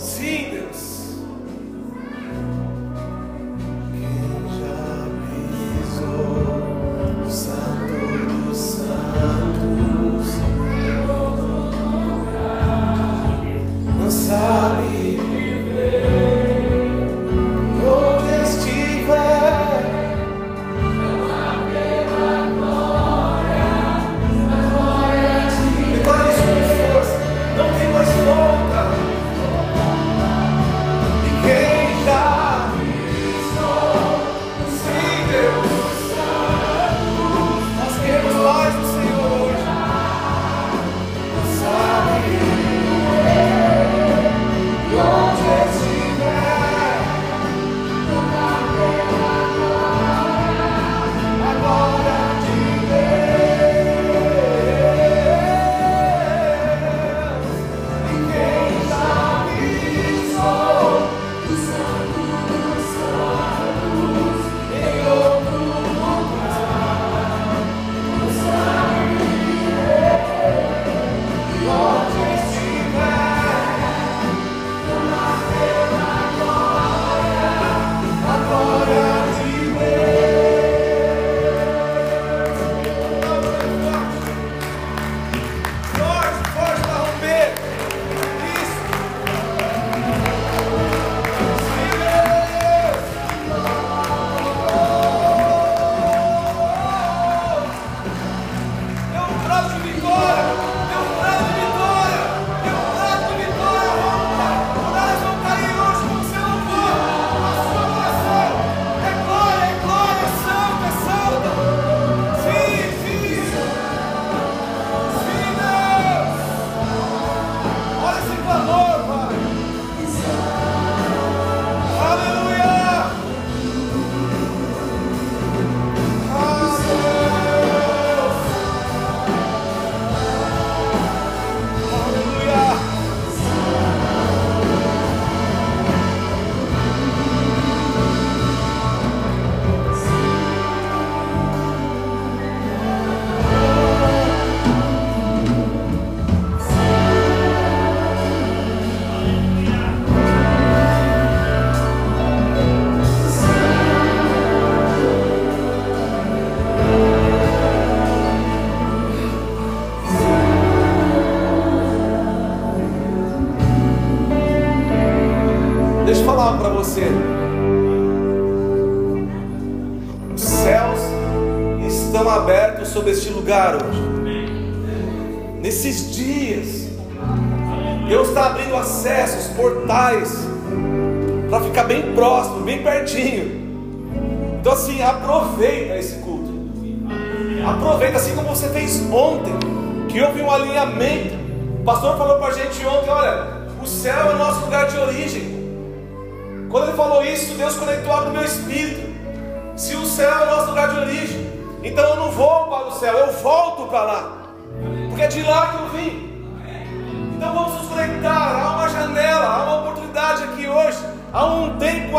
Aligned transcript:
Sim, 0.00 0.50
Deus. 0.50 0.99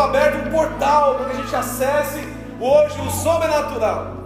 Aberto, 0.01 0.47
um 0.47 0.51
portal 0.51 1.15
para 1.15 1.25
que 1.25 1.31
a 1.37 1.41
gente 1.41 1.55
acesse 1.55 2.19
hoje 2.59 3.01
o 3.01 3.11
sobrenatural. 3.11 4.21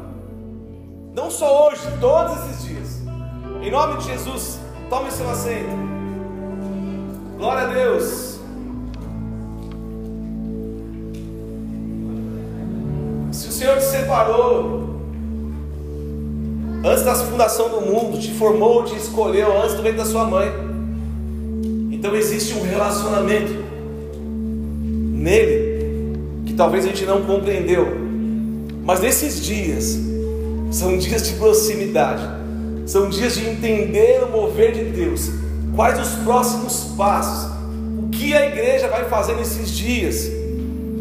Não 1.14 1.32
só 1.32 1.68
hoje, 1.68 1.82
todos 2.00 2.38
esses 2.50 2.64
dias. 2.64 3.02
Em 3.62 3.72
nome 3.72 3.98
de 3.98 4.06
Jesus, 4.06 4.60
tome 4.90 5.10
seu 5.12 5.30
assento. 5.30 5.70
Glória 7.38 7.64
a 7.64 7.68
Deus. 7.68 8.40
Se 13.32 13.48
o 13.48 13.52
Senhor 13.52 13.78
te 13.78 13.84
separou 13.84 15.00
antes 16.84 17.04
da 17.04 17.16
fundação 17.16 17.70
do 17.70 17.82
mundo, 17.82 18.20
te 18.20 18.34
formou, 18.34 18.84
te 18.84 18.96
escolheu 18.96 19.62
antes 19.62 19.74
do 19.76 19.82
ventre 19.82 19.98
da 19.98 20.06
sua 20.06 20.26
mãe, 20.26 20.48
então 21.92 22.16
existe 22.16 22.54
um 22.54 22.62
relacionamento 22.62 23.54
nele 25.26 25.65
talvez 26.56 26.86
a 26.86 26.88
gente 26.90 27.06
não 27.06 27.24
compreendeu, 27.24 27.88
mas 28.84 29.00
nesses 29.00 29.42
dias 29.42 29.98
são 30.72 30.98
dias 30.98 31.28
de 31.28 31.36
proximidade, 31.36 32.28
são 32.86 33.10
dias 33.10 33.36
de 33.36 33.48
entender 33.48 34.24
o 34.24 34.32
mover 34.32 34.72
de 34.72 34.86
Deus, 34.86 35.30
quais 35.76 36.00
os 36.00 36.24
próximos 36.24 36.94
passos, 36.98 37.52
o 38.04 38.10
que 38.10 38.36
a 38.36 38.46
igreja 38.46 38.88
vai 38.88 39.06
fazer 39.06 39.36
nesses 39.36 39.72
dias. 39.72 40.28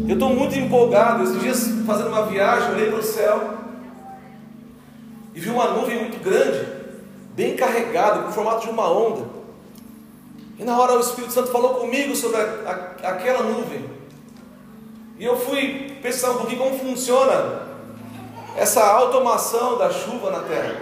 Eu 0.07 0.13
estou 0.13 0.29
muito 0.29 0.55
empolgado. 0.55 1.23
Esses 1.23 1.41
dias, 1.41 1.67
fazendo 1.85 2.09
uma 2.09 2.27
viagem, 2.27 2.71
olhei 2.71 2.89
para 2.89 2.99
o 2.99 3.03
céu 3.03 3.55
e 5.33 5.39
vi 5.39 5.49
uma 5.49 5.71
nuvem 5.71 5.99
muito 5.99 6.23
grande, 6.23 6.65
bem 7.35 7.55
carregada, 7.55 8.21
com 8.21 8.29
o 8.29 8.31
formato 8.31 8.65
de 8.65 8.71
uma 8.71 8.89
onda. 8.89 9.25
E 10.57 10.63
na 10.63 10.79
hora 10.79 10.95
o 10.95 10.99
Espírito 10.99 11.33
Santo 11.33 11.51
falou 11.51 11.75
comigo 11.75 12.15
sobre 12.15 12.37
a, 12.37 12.43
a, 13.03 13.09
aquela 13.09 13.43
nuvem. 13.43 13.94
E 15.17 15.25
eu 15.25 15.37
fui 15.39 15.97
pensar 16.01 16.31
um 16.31 16.37
pouquinho 16.37 16.59
como 16.59 16.79
funciona 16.79 17.67
essa 18.57 18.83
automação 18.85 19.77
da 19.77 19.91
chuva 19.91 20.31
na 20.31 20.39
terra. 20.41 20.81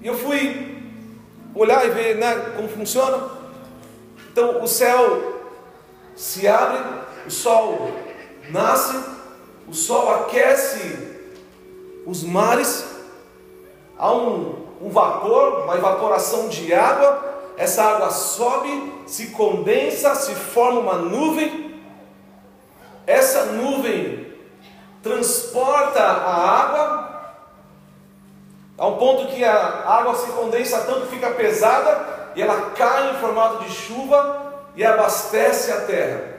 E 0.00 0.06
eu 0.06 0.16
fui 0.16 0.82
olhar 1.54 1.84
e 1.86 1.90
ver 1.90 2.16
né, 2.16 2.52
como 2.56 2.68
funciona. 2.68 3.30
Então 4.30 4.62
o 4.62 4.68
céu 4.68 5.40
se 6.14 6.46
abre, 6.46 6.78
o 7.26 7.30
sol 7.30 7.92
nasce, 8.50 8.96
o 9.66 9.74
sol 9.74 10.14
aquece 10.14 11.08
os 12.06 12.22
mares, 12.22 12.86
há 13.98 14.12
um, 14.12 14.64
um 14.80 14.88
vapor, 14.88 15.64
uma 15.64 15.76
evaporação 15.76 16.48
de 16.48 16.72
água, 16.72 17.42
essa 17.56 17.82
água 17.82 18.10
sobe, 18.10 18.92
se 19.08 19.28
condensa, 19.28 20.14
se 20.14 20.34
forma 20.34 20.80
uma 20.80 20.94
nuvem. 20.94 21.80
Essa 23.06 23.46
nuvem 23.46 24.32
transporta 25.02 26.00
a 26.00 26.60
água 26.60 27.08
a 28.76 28.86
um 28.86 28.96
ponto 28.96 29.26
que 29.32 29.42
a 29.42 29.84
água 29.88 30.14
se 30.14 30.30
condensa 30.30 30.82
tanto 30.82 31.06
que 31.06 31.16
fica 31.16 31.30
pesada 31.30 32.30
e 32.36 32.42
ela 32.42 32.70
cai 32.76 33.10
em 33.10 33.18
formato 33.18 33.64
de 33.64 33.70
chuva 33.70 34.54
e 34.76 34.84
abastece 34.84 35.72
a 35.72 35.80
terra. 35.80 36.38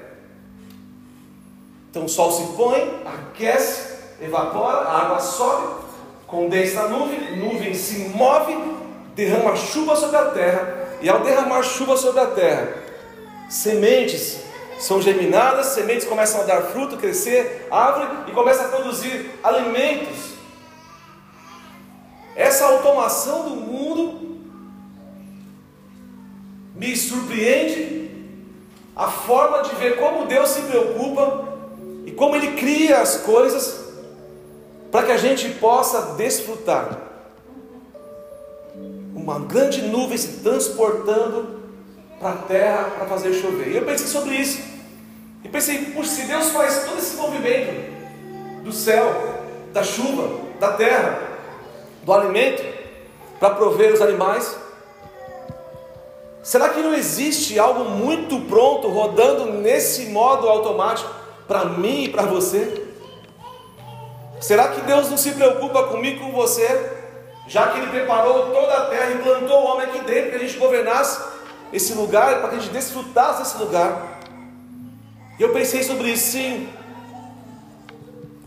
Então 1.89 2.05
o 2.05 2.09
sol 2.09 2.31
se 2.31 2.55
põe, 2.55 3.03
aquece, 3.05 3.97
evapora, 4.21 4.77
a 4.77 5.01
água 5.01 5.19
sobe, 5.19 5.83
condensa 6.27 6.83
a 6.83 6.87
nuvem, 6.87 7.37
nuvem 7.37 7.73
se 7.73 8.07
move, 8.09 8.55
derrama 9.15 9.55
chuva 9.55 9.95
sobre 9.95 10.15
a 10.15 10.25
terra, 10.25 10.78
e 11.01 11.09
ao 11.09 11.21
derramar 11.21 11.63
chuva 11.63 11.95
sobre 11.95 12.21
a 12.21 12.27
terra, 12.27 12.73
sementes 13.49 14.39
são 14.79 15.01
germinadas, 15.01 15.67
sementes 15.67 16.07
começam 16.07 16.41
a 16.41 16.45
dar 16.45 16.61
fruto, 16.63 16.97
crescer, 16.97 17.67
árvore 17.69 18.29
e 18.29 18.31
começa 18.31 18.63
a 18.63 18.67
produzir 18.69 19.31
alimentos. 19.43 20.35
Essa 22.35 22.65
automação 22.65 23.43
do 23.43 23.55
mundo 23.55 24.39
me 26.75 26.95
surpreende 26.95 28.09
a 28.95 29.09
forma 29.09 29.63
de 29.63 29.75
ver 29.75 29.97
como 29.97 30.25
Deus 30.25 30.49
se 30.49 30.61
preocupa 30.61 31.49
e 32.05 32.11
como 32.11 32.37
Ele 32.37 32.55
cria 32.55 33.01
as 33.01 33.17
coisas 33.17 33.85
para 34.89 35.05
que 35.05 35.11
a 35.11 35.17
gente 35.17 35.49
possa 35.55 36.13
desfrutar. 36.15 37.08
Uma 39.29 39.41
grande 39.41 39.83
nuvem 39.83 40.17
se 40.17 40.39
transportando 40.39 41.59
para 42.19 42.31
a 42.31 42.37
terra 42.37 42.91
para 42.97 43.05
fazer 43.05 43.31
chover. 43.35 43.67
E 43.67 43.75
eu 43.75 43.85
pensei 43.85 44.07
sobre 44.07 44.33
isso. 44.33 44.59
E 45.43 45.47
pensei, 45.47 45.85
puxa, 45.93 46.09
se 46.09 46.21
Deus 46.23 46.49
faz 46.49 46.85
todo 46.85 46.97
esse 46.97 47.15
movimento 47.15 48.63
do 48.63 48.71
céu, 48.71 49.05
da 49.71 49.83
chuva, 49.83 50.31
da 50.59 50.71
terra, 50.71 51.21
do 52.01 52.11
alimento, 52.11 52.63
para 53.39 53.51
prover 53.51 53.93
os 53.93 54.01
animais, 54.01 54.57
será 56.41 56.69
que 56.69 56.79
não 56.79 56.95
existe 56.95 57.59
algo 57.59 57.83
muito 57.83 58.39
pronto 58.47 58.87
rodando 58.87 59.45
nesse 59.45 60.07
modo 60.07 60.49
automático 60.49 61.13
para 61.47 61.65
mim 61.65 62.05
e 62.05 62.09
para 62.09 62.23
você? 62.23 62.83
Será 64.41 64.69
que 64.69 64.81
Deus 64.81 65.07
não 65.07 65.17
se 65.17 65.33
preocupa 65.33 65.83
comigo 65.83 66.17
e 66.17 66.19
com 66.19 66.31
você, 66.31 66.97
já 67.49 67.67
que 67.67 67.79
Ele 67.79 67.87
preparou 67.87 68.51
toda 68.51 68.77
a 68.77 68.85
terra 68.85 69.11
e 69.11 69.17
plantou 69.17 69.61
o 69.61 69.65
homem 69.65 69.87
aqui 69.87 69.99
dentro, 70.05 70.29
que 70.29 70.35
a 70.37 70.39
gente 70.39 70.57
governasse 70.57 71.21
esse 71.73 71.93
lugar, 71.93 72.39
para 72.39 72.49
que 72.49 72.55
a 72.55 72.59
gente 72.59 72.71
desfrutasse 72.71 73.43
desse 73.43 73.57
lugar? 73.57 74.21
E 75.37 75.41
eu 75.41 75.51
pensei 75.51 75.83
sobre 75.83 76.11
isso, 76.11 76.31
sim. 76.31 76.69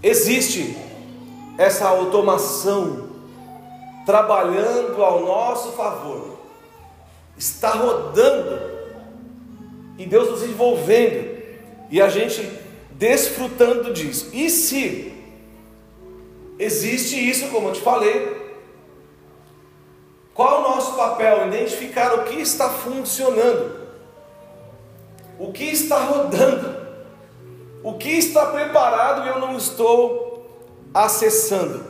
Existe 0.02 0.76
essa 1.58 1.86
automação 1.86 3.10
trabalhando 4.06 5.02
ao 5.04 5.20
nosso 5.20 5.72
favor, 5.72 6.38
está 7.36 7.70
rodando 7.70 8.72
e 9.98 10.06
Deus 10.06 10.30
nos 10.30 10.42
envolvendo 10.42 11.42
e 11.90 12.00
a 12.00 12.08
gente 12.08 12.48
desfrutando 12.92 13.92
disso. 13.92 14.30
E 14.32 14.48
se 14.48 15.12
Existe 16.62 17.16
isso, 17.16 17.48
como 17.48 17.68
eu 17.68 17.72
te 17.72 17.80
falei. 17.80 18.41
Qual 20.34 20.60
o 20.60 20.74
nosso 20.74 20.94
papel? 20.96 21.48
Identificar 21.48 22.14
o 22.14 22.24
que 22.24 22.40
está 22.40 22.68
funcionando, 22.70 23.76
o 25.38 25.52
que 25.52 25.64
está 25.64 25.98
rodando, 25.98 26.74
o 27.82 27.94
que 27.94 28.10
está 28.10 28.46
preparado 28.46 29.26
e 29.26 29.28
eu 29.28 29.38
não 29.38 29.56
estou 29.56 30.32
acessando. 30.94 31.84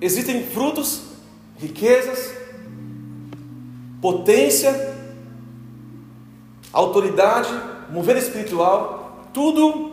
Existem 0.00 0.46
frutos, 0.46 1.02
riquezas, 1.58 2.34
potência, 4.02 4.94
autoridade, 6.70 7.48
mover 7.88 8.18
espiritual, 8.18 9.26
tudo 9.32 9.92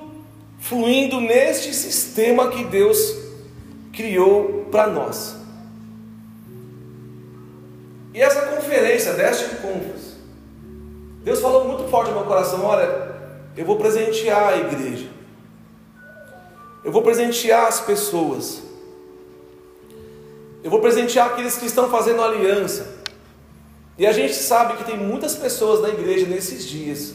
fluindo 0.59 1.21
neste 1.21 1.73
sistema 1.73 2.49
que 2.49 2.65
Deus 2.65 3.22
criou 3.93 4.65
para 4.69 4.87
nós. 4.87 5.37
E 8.13 8.21
essa 8.21 8.41
conferência, 8.47 9.13
deste 9.13 9.55
Conference, 9.55 10.15
Deus 11.23 11.39
falou 11.39 11.67
muito 11.67 11.89
forte 11.89 12.09
no 12.09 12.17
meu 12.17 12.25
coração: 12.25 12.65
olha, 12.65 13.13
eu 13.55 13.65
vou 13.65 13.77
presentear 13.77 14.49
a 14.49 14.57
igreja, 14.57 15.07
eu 16.83 16.91
vou 16.91 17.01
presentear 17.01 17.67
as 17.67 17.79
pessoas, 17.79 18.61
eu 20.61 20.69
vou 20.69 20.81
presentear 20.81 21.27
aqueles 21.27 21.55
que 21.55 21.65
estão 21.65 21.89
fazendo 21.89 22.21
aliança. 22.21 23.01
E 23.97 24.05
a 24.05 24.11
gente 24.11 24.33
sabe 24.33 24.75
que 24.77 24.83
tem 24.83 24.97
muitas 24.97 25.35
pessoas 25.35 25.79
na 25.81 25.89
igreja 25.89 26.25
nesses 26.25 26.65
dias 26.67 27.13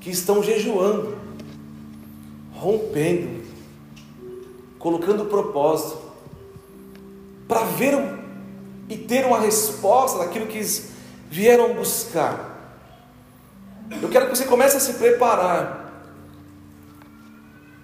que 0.00 0.10
estão 0.10 0.42
jejuando 0.42 1.22
rompendo, 2.62 3.41
colocando 4.82 5.26
propósito, 5.26 5.96
para 7.46 7.62
ver 7.62 7.94
e 8.88 8.96
ter 8.96 9.24
uma 9.24 9.38
resposta 9.38 10.18
daquilo 10.18 10.48
que 10.48 10.58
eles 10.58 10.90
vieram 11.30 11.72
buscar. 11.72 12.50
Eu 14.02 14.08
quero 14.08 14.28
que 14.28 14.36
você 14.36 14.44
comece 14.44 14.76
a 14.76 14.80
se 14.80 14.94
preparar 14.94 15.88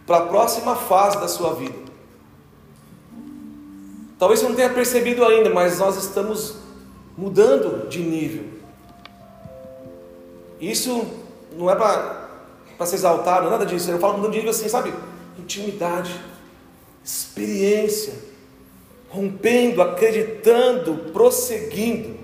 para 0.05 0.19
a 0.19 0.27
próxima 0.27 0.75
fase 0.75 1.21
da 1.21 1.29
sua 1.29 1.55
vida. 1.55 1.79
Talvez 4.19 4.41
você 4.41 4.49
não 4.49 4.56
tenha 4.56 4.71
percebido 4.71 5.25
ainda, 5.25 5.50
mas 5.50 5.79
nós 5.79 5.97
estamos 5.97 6.56
mudando 7.17 7.89
de 7.89 8.00
nível. 8.00 8.59
Isso 10.61 11.06
não 11.56 11.71
é 11.71 11.77
para 11.77 12.87
se 12.87 12.97
exaltar, 12.97 13.41
não 13.41 13.49
é 13.49 13.50
nada 13.53 13.67
disso. 13.67 13.89
Eu 13.89 14.00
falo 14.00 14.19
no 14.19 14.29
nível 14.29 14.50
assim, 14.50 14.69
sabe? 14.69 14.93
Intimidade, 15.39 16.21
experiência, 17.08 18.12
rompendo, 19.08 19.81
acreditando, 19.81 21.10
prosseguindo. 21.10 22.19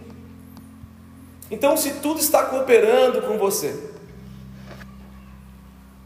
Então, 1.50 1.74
se 1.74 1.94
tudo 1.94 2.20
está 2.20 2.44
cooperando 2.44 3.22
com 3.22 3.38
você, 3.38 3.74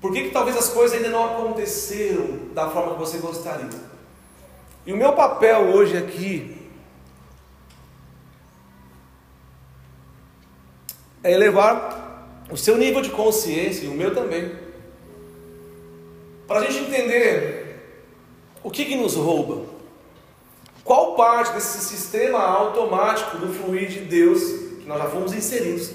por 0.00 0.12
que, 0.12 0.24
que 0.24 0.30
talvez 0.30 0.56
as 0.56 0.68
coisas 0.68 0.96
ainda 0.96 1.10
não 1.10 1.24
aconteceram 1.24 2.50
da 2.54 2.70
forma 2.70 2.92
que 2.92 3.00
você 3.00 3.18
gostaria? 3.18 3.68
E 4.86 4.92
o 4.92 4.96
meu 4.96 5.12
papel 5.12 5.74
hoje 5.74 5.96
aqui 5.96 6.56
é 11.24 11.32
elevar 11.32 12.46
o 12.48 12.56
seu 12.56 12.78
nível 12.78 13.02
de 13.02 13.10
consciência 13.10 13.86
e 13.86 13.88
o 13.88 13.94
meu 13.94 14.14
também, 14.14 14.54
para 16.46 16.60
a 16.60 16.64
gente 16.64 16.84
entender 16.84 17.57
o 18.62 18.70
que, 18.70 18.84
que 18.84 18.96
nos 18.96 19.14
rouba, 19.14 19.62
qual 20.84 21.14
parte 21.14 21.52
desse 21.52 21.78
sistema 21.80 22.38
automático 22.38 23.38
do 23.38 23.52
fluir 23.52 23.88
de 23.88 24.00
Deus, 24.00 24.40
que 24.80 24.84
nós 24.86 24.98
já 24.98 25.08
fomos 25.08 25.32
inseridos, 25.32 25.92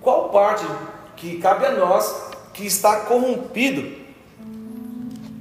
qual 0.00 0.28
parte 0.30 0.64
que 1.16 1.38
cabe 1.38 1.66
a 1.66 1.72
nós 1.72 2.32
que 2.52 2.66
está 2.66 3.00
corrompido, 3.00 4.04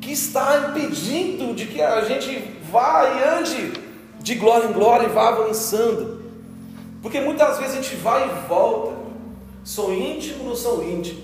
que 0.02 0.12
está 0.12 0.70
impedindo 0.70 1.54
de 1.54 1.68
que 1.68 1.82
a 1.82 2.02
gente 2.02 2.60
vá 2.72 3.06
e 3.06 3.40
ande 3.40 3.74
de 4.20 4.36
glória 4.36 4.68
em 4.68 4.74
glória 4.74 5.08
e 5.08 5.10
vá 5.10 5.30
avançando, 5.30 6.24
porque 7.02 7.20
muitas 7.20 7.58
vezes 7.58 7.78
a 7.78 7.82
gente 7.82 7.96
vai 7.98 8.26
e 8.26 8.48
volta, 8.48 9.04
Sou 9.64 9.94
íntimo, 9.94 10.44
não 10.44 10.56
sou 10.56 10.84
íntimo. 10.84 11.24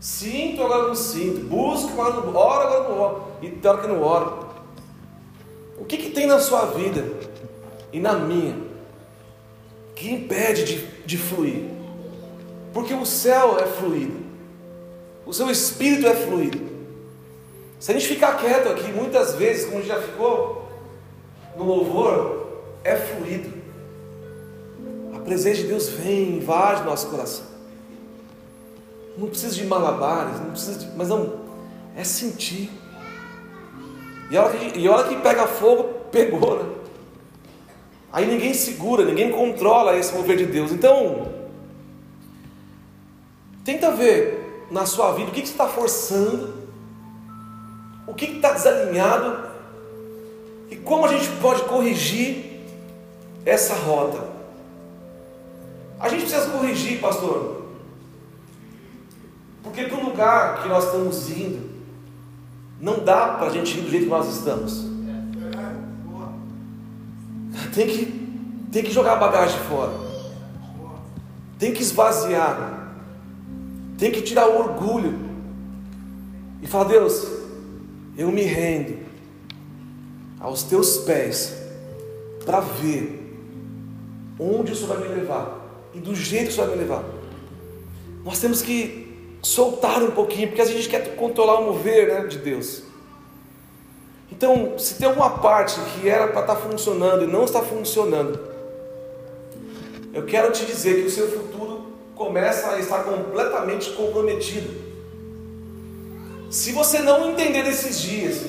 Sinto, 0.00 0.62
agora 0.62 0.88
não 0.88 0.94
sinto. 0.94 1.46
Busco, 1.46 1.92
agora 1.92 2.20
não 2.20 2.34
oro, 2.34 2.62
agora 2.62 2.88
não 2.88 3.00
oro. 3.00 3.22
E 3.40 3.66
hora 3.66 3.78
que 3.78 3.86
não 3.86 4.02
oro. 4.02 4.45
O 5.78 5.84
que, 5.84 5.96
que 5.96 6.10
tem 6.10 6.26
na 6.26 6.38
sua 6.38 6.66
vida 6.66 7.04
e 7.92 8.00
na 8.00 8.14
minha 8.14 8.56
que 9.94 10.10
impede 10.10 10.64
de, 10.64 10.86
de 11.04 11.18
fluir? 11.18 11.64
Porque 12.72 12.94
o 12.94 13.06
céu 13.06 13.58
é 13.58 13.66
fluido. 13.66 14.24
O 15.24 15.32
seu 15.32 15.50
espírito 15.50 16.06
é 16.06 16.14
fluido. 16.14 16.60
Se 17.78 17.90
a 17.90 17.94
gente 17.94 18.06
ficar 18.06 18.38
quieto 18.38 18.68
aqui, 18.68 18.90
muitas 18.92 19.34
vezes, 19.34 19.68
como 19.68 19.82
já 19.82 20.00
ficou 20.00 20.68
no 21.56 21.64
louvor, 21.64 22.46
é 22.82 22.96
fluido. 22.96 23.52
A 25.14 25.18
presença 25.18 25.62
de 25.62 25.68
Deus 25.68 25.88
vem, 25.88 26.36
invade 26.36 26.84
nosso 26.84 27.08
coração. 27.08 27.44
Não 29.16 29.28
precisa 29.28 29.54
de 29.54 29.64
malabares, 29.64 30.40
não 30.40 30.50
precisa 30.50 30.78
de, 30.78 30.86
mas 30.96 31.08
não, 31.08 31.40
é 31.96 32.04
sentir. 32.04 32.70
E 34.30 34.36
a 34.36 34.42
hora 34.42 34.56
que, 34.56 34.78
e 34.78 35.08
que 35.08 35.22
pega 35.22 35.46
fogo, 35.46 35.84
pegou, 36.10 36.62
né? 36.62 36.76
Aí 38.12 38.26
ninguém 38.26 38.54
segura, 38.54 39.04
ninguém 39.04 39.30
controla 39.30 39.96
esse 39.96 40.14
mover 40.14 40.36
de 40.36 40.46
Deus. 40.46 40.72
Então, 40.72 41.32
tenta 43.64 43.90
ver 43.90 44.66
na 44.70 44.86
sua 44.86 45.12
vida 45.12 45.30
o 45.30 45.34
que, 45.34 45.42
que 45.42 45.46
você 45.46 45.52
está 45.52 45.68
forçando, 45.68 46.54
o 48.06 48.14
que 48.14 48.24
está 48.24 48.52
desalinhado 48.52 49.46
e 50.70 50.76
como 50.76 51.04
a 51.04 51.08
gente 51.08 51.28
pode 51.40 51.62
corrigir 51.64 52.62
essa 53.44 53.74
rota. 53.74 54.26
A 56.00 56.08
gente 56.08 56.22
precisa 56.22 56.50
corrigir, 56.50 57.00
pastor, 57.00 57.66
porque 59.62 59.84
para 59.84 59.98
o 59.98 60.04
lugar 60.04 60.62
que 60.62 60.68
nós 60.68 60.84
estamos 60.84 61.30
indo, 61.30 61.75
não 62.86 63.02
dá 63.02 63.30
para 63.30 63.48
a 63.48 63.50
gente 63.50 63.76
ir 63.76 63.82
do 63.82 63.90
jeito 63.90 64.04
que 64.04 64.10
nós 64.10 64.32
estamos. 64.32 64.86
Tem 67.74 67.84
que, 67.84 68.06
tem 68.70 68.84
que 68.84 68.92
jogar 68.92 69.14
a 69.14 69.16
bagagem 69.16 69.58
fora. 69.68 69.92
Tem 71.58 71.72
que 71.72 71.82
esvaziar. 71.82 72.94
Tem 73.98 74.12
que 74.12 74.22
tirar 74.22 74.48
o 74.48 74.56
orgulho. 74.56 75.18
E 76.62 76.68
falar, 76.68 76.84
Deus, 76.84 77.26
eu 78.16 78.30
me 78.30 78.42
rendo 78.42 78.98
aos 80.38 80.62
teus 80.62 80.98
pés 80.98 81.56
para 82.44 82.60
ver 82.60 83.36
onde 84.38 84.70
o 84.70 84.76
Senhor 84.76 84.96
vai 84.96 85.08
me 85.08 85.14
levar 85.16 85.58
e 85.92 85.98
do 85.98 86.14
jeito 86.14 86.44
que 86.44 86.50
o 86.50 86.54
Senhor 86.54 86.68
vai 86.68 86.76
me 86.76 86.82
levar. 86.84 87.04
Nós 88.24 88.38
temos 88.38 88.62
que 88.62 89.05
soltar 89.46 90.02
um 90.02 90.10
pouquinho, 90.10 90.48
porque 90.48 90.60
a 90.60 90.64
gente 90.64 90.88
quer 90.88 91.14
controlar 91.14 91.60
o 91.60 91.66
mover 91.66 92.08
né, 92.08 92.26
de 92.26 92.38
Deus. 92.38 92.82
Então, 94.30 94.76
se 94.76 94.94
tem 94.94 95.06
alguma 95.06 95.38
parte 95.38 95.78
que 95.80 96.08
era 96.08 96.26
para 96.26 96.40
estar 96.40 96.56
tá 96.56 96.60
funcionando 96.60 97.22
e 97.22 97.28
não 97.28 97.44
está 97.44 97.62
funcionando, 97.62 98.40
eu 100.12 100.24
quero 100.24 100.50
te 100.50 100.66
dizer 100.66 101.00
que 101.00 101.06
o 101.06 101.10
seu 101.10 101.30
futuro 101.30 101.86
começa 102.16 102.70
a 102.70 102.80
estar 102.80 103.04
completamente 103.04 103.90
comprometido. 103.90 104.68
Se 106.50 106.72
você 106.72 106.98
não 106.98 107.30
entender 107.30 107.62
nesses 107.62 108.00
dias 108.00 108.42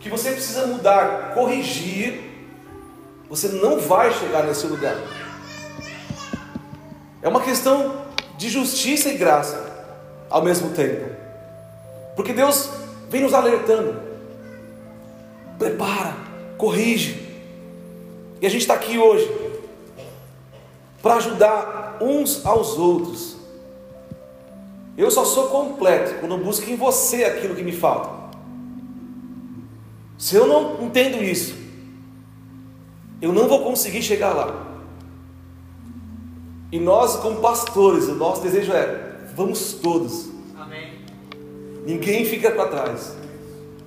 que 0.00 0.10
você 0.10 0.32
precisa 0.32 0.66
mudar, 0.66 1.32
corrigir, 1.32 2.20
você 3.30 3.48
não 3.48 3.78
vai 3.78 4.12
chegar 4.12 4.44
nesse 4.44 4.66
lugar. 4.66 4.96
É 7.22 7.28
uma 7.28 7.40
questão 7.40 8.04
de 8.36 8.50
justiça 8.50 9.08
e 9.08 9.16
graça 9.16 9.65
ao 10.30 10.42
mesmo 10.42 10.70
tempo. 10.70 11.10
Porque 12.14 12.32
Deus 12.32 12.70
vem 13.10 13.22
nos 13.22 13.34
alertando 13.34 14.06
prepara, 15.58 16.16
corrige. 16.56 17.26
E 18.40 18.46
a 18.46 18.50
gente 18.50 18.62
está 18.62 18.74
aqui 18.74 18.98
hoje 18.98 19.30
para 21.02 21.16
ajudar 21.16 21.98
uns 22.00 22.44
aos 22.44 22.76
outros. 22.76 23.36
Eu 24.96 25.10
só 25.10 25.24
sou 25.24 25.48
completo 25.48 26.20
quando 26.20 26.36
busco 26.38 26.68
em 26.70 26.76
você 26.76 27.24
aquilo 27.24 27.54
que 27.54 27.62
me 27.62 27.72
falta. 27.72 28.16
Se 30.18 30.36
eu 30.36 30.46
não 30.46 30.82
entendo 30.82 31.22
isso, 31.22 31.54
eu 33.20 33.32
não 33.32 33.48
vou 33.48 33.62
conseguir 33.62 34.02
chegar 34.02 34.32
lá. 34.32 34.64
E 36.72 36.80
nós, 36.80 37.16
como 37.16 37.40
pastores, 37.40 38.08
o 38.08 38.14
nosso 38.14 38.42
desejo 38.42 38.72
é: 38.72 39.05
vamos 39.36 39.74
todos. 39.74 40.30
Amém. 40.56 41.04
Ninguém 41.84 42.24
fica 42.24 42.50
para 42.50 42.68
trás. 42.68 43.14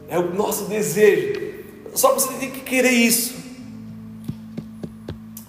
É 0.08 0.18
o 0.18 0.34
nosso 0.34 0.65
desejo 0.65 1.50
só 1.94 2.13
você 2.13 2.34
tem 2.34 2.51
que 2.51 2.62
querer 2.62 2.91
isso. 2.91 3.36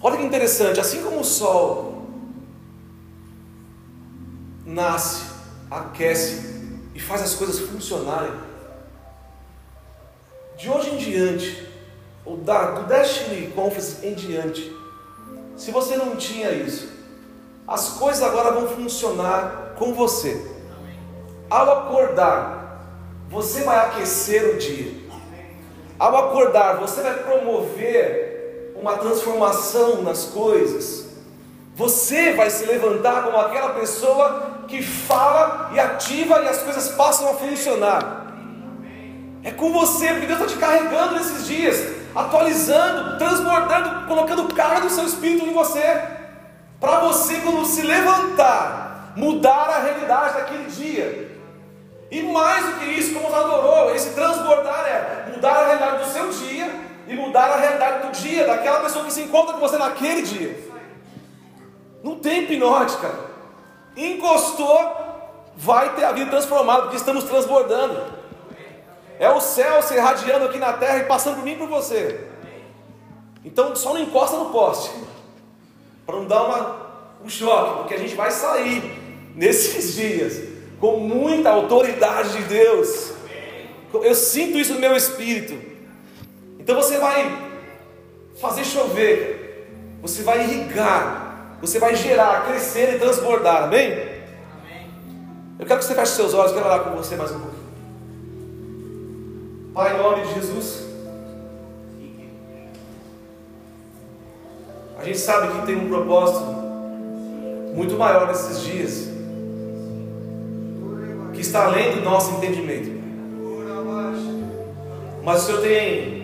Olha 0.01 0.17
que 0.17 0.23
interessante, 0.23 0.79
assim 0.79 1.01
como 1.03 1.19
o 1.19 1.23
sol 1.23 2.07
nasce, 4.65 5.25
aquece 5.69 6.71
e 6.95 6.99
faz 6.99 7.21
as 7.21 7.35
coisas 7.35 7.59
funcionarem, 7.59 8.33
de 10.57 10.69
hoje 10.69 10.89
em 10.89 10.97
diante, 10.97 11.67
ou 12.25 12.37
da, 12.37 12.71
do 12.71 12.87
Destiny 12.87 13.51
Conference 13.51 14.05
em 14.05 14.13
diante, 14.13 14.75
se 15.57 15.71
você 15.71 15.95
não 15.95 16.15
tinha 16.15 16.51
isso, 16.51 16.89
as 17.67 17.89
coisas 17.89 18.23
agora 18.23 18.51
vão 18.51 18.67
funcionar 18.67 19.60
com 19.81 19.95
você. 19.95 20.39
Ao 21.49 21.79
acordar, 21.79 22.85
você 23.27 23.63
vai 23.63 23.79
aquecer 23.87 24.53
o 24.53 24.59
dia. 24.59 24.93
Ao 25.97 26.15
acordar, 26.15 26.77
você 26.77 27.01
vai 27.01 27.15
promover 27.15 28.75
uma 28.79 28.97
transformação 28.97 30.03
nas 30.03 30.25
coisas. 30.25 31.07
Você 31.73 32.33
vai 32.33 32.51
se 32.51 32.63
levantar 32.65 33.23
como 33.23 33.37
aquela 33.37 33.69
pessoa 33.69 34.65
que 34.67 34.83
fala 34.83 35.71
e 35.73 35.79
ativa 35.79 36.43
e 36.43 36.47
as 36.47 36.61
coisas 36.61 36.89
passam 36.89 37.31
a 37.31 37.33
funcionar. 37.33 38.35
É 39.43 39.49
com 39.49 39.73
você, 39.73 40.09
porque 40.09 40.27
Deus 40.27 40.41
está 40.41 40.53
te 40.53 40.59
carregando 40.59 41.15
nesses 41.15 41.47
dias, 41.47 41.83
atualizando, 42.13 43.17
transbordando, 43.17 44.05
colocando 44.07 44.43
o 44.43 44.53
carro 44.53 44.81
do 44.81 44.91
seu 44.91 45.05
espírito 45.05 45.47
em 45.47 45.53
você, 45.53 46.03
para 46.79 46.99
você, 46.99 47.37
quando 47.37 47.65
se 47.65 47.81
levantar, 47.81 48.90
mudar 49.15 49.69
a 49.69 49.79
realidade 49.79 50.35
daquele 50.35 50.65
dia. 50.65 51.31
E 52.11 52.21
mais 52.23 52.65
do 52.65 52.79
que 52.79 52.85
isso, 52.85 53.13
como 53.13 53.33
adorou, 53.33 53.95
esse 53.95 54.13
transbordar 54.13 54.85
é 54.85 55.31
mudar 55.33 55.51
a 55.51 55.65
realidade 55.67 56.03
do 56.03 56.11
seu 56.11 56.29
dia 56.29 56.69
e 57.07 57.15
mudar 57.15 57.51
a 57.51 57.57
realidade 57.57 58.07
do 58.07 58.11
dia 58.11 58.45
daquela 58.45 58.81
pessoa 58.81 59.05
que 59.05 59.13
se 59.13 59.21
encontra 59.21 59.53
com 59.53 59.59
você 59.59 59.77
naquele 59.77 60.21
dia. 60.21 60.71
Não 62.03 62.19
tem 62.19 62.47
cara. 62.47 63.31
Encostou, 63.95 64.95
vai 65.55 65.95
ter 65.95 66.03
a 66.03 66.11
vida 66.11 66.29
transformada, 66.29 66.83
porque 66.83 66.97
estamos 66.97 67.23
transbordando. 67.23 68.21
É 69.19 69.29
o 69.29 69.39
céu 69.39 69.81
se 69.81 69.93
irradiando 69.93 70.45
aqui 70.45 70.57
na 70.57 70.73
terra 70.73 70.97
e 70.97 71.03
passando 71.03 71.35
por 71.35 71.43
mim 71.45 71.51
e 71.51 71.57
por 71.57 71.67
você. 71.67 72.27
Então 73.45 73.75
só 73.75 73.93
não 73.93 74.01
encosta 74.01 74.35
no 74.35 74.49
poste. 74.49 74.91
Para 76.05 76.15
não 76.15 76.25
dar 76.25 76.43
uma, 76.43 76.77
um 77.23 77.29
choque, 77.29 77.77
porque 77.77 77.93
a 77.93 77.99
gente 77.99 78.15
vai 78.15 78.31
sair 78.31 79.00
nesses 79.35 79.95
dias 79.95 80.41
com 80.79 80.97
muita 80.97 81.49
autoridade 81.51 82.37
de 82.37 82.43
Deus. 82.43 83.13
Eu 83.93 84.15
sinto 84.15 84.57
isso 84.57 84.73
no 84.73 84.79
meu 84.79 84.95
espírito. 84.95 85.53
Então 86.59 86.75
você 86.75 86.97
vai 86.97 87.51
fazer 88.39 88.63
chover, 88.63 89.67
você 90.01 90.23
vai 90.23 90.43
irrigar, 90.43 91.57
você 91.61 91.77
vai 91.77 91.95
gerar, 91.95 92.47
crescer 92.47 92.95
e 92.95 92.99
transbordar, 92.99 93.63
amém? 93.63 94.11
Eu 95.59 95.65
quero 95.65 95.79
que 95.79 95.85
você 95.85 95.93
feche 95.93 96.13
seus 96.13 96.33
olhos, 96.33 96.51
quero 96.51 96.65
orar 96.65 96.83
com 96.83 96.95
você 96.95 97.15
mais 97.15 97.31
um 97.31 97.39
pouquinho. 97.39 97.61
Pai, 99.73 99.95
em 99.95 99.97
nome 99.99 100.25
de 100.25 100.33
Jesus, 100.33 100.83
a 104.97 105.03
gente 105.03 105.19
sabe 105.19 105.59
que 105.59 105.65
tem 105.67 105.75
um 105.75 105.87
propósito 105.87 106.45
muito 107.73 107.95
maior 107.95 108.27
nesses 108.27 108.61
dias 108.61 109.10
que 111.41 111.47
está 111.47 111.65
além 111.65 111.95
do 111.95 112.01
nosso 112.01 112.35
entendimento. 112.35 113.01
Mas 115.23 115.41
o 115.41 115.45
Senhor 115.47 115.61
tem 115.61 116.21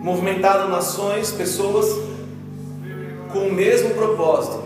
movimentado 0.00 0.68
nações, 0.68 1.32
pessoas, 1.32 1.86
com 3.32 3.48
o 3.48 3.52
mesmo 3.52 3.90
propósito 3.94 4.62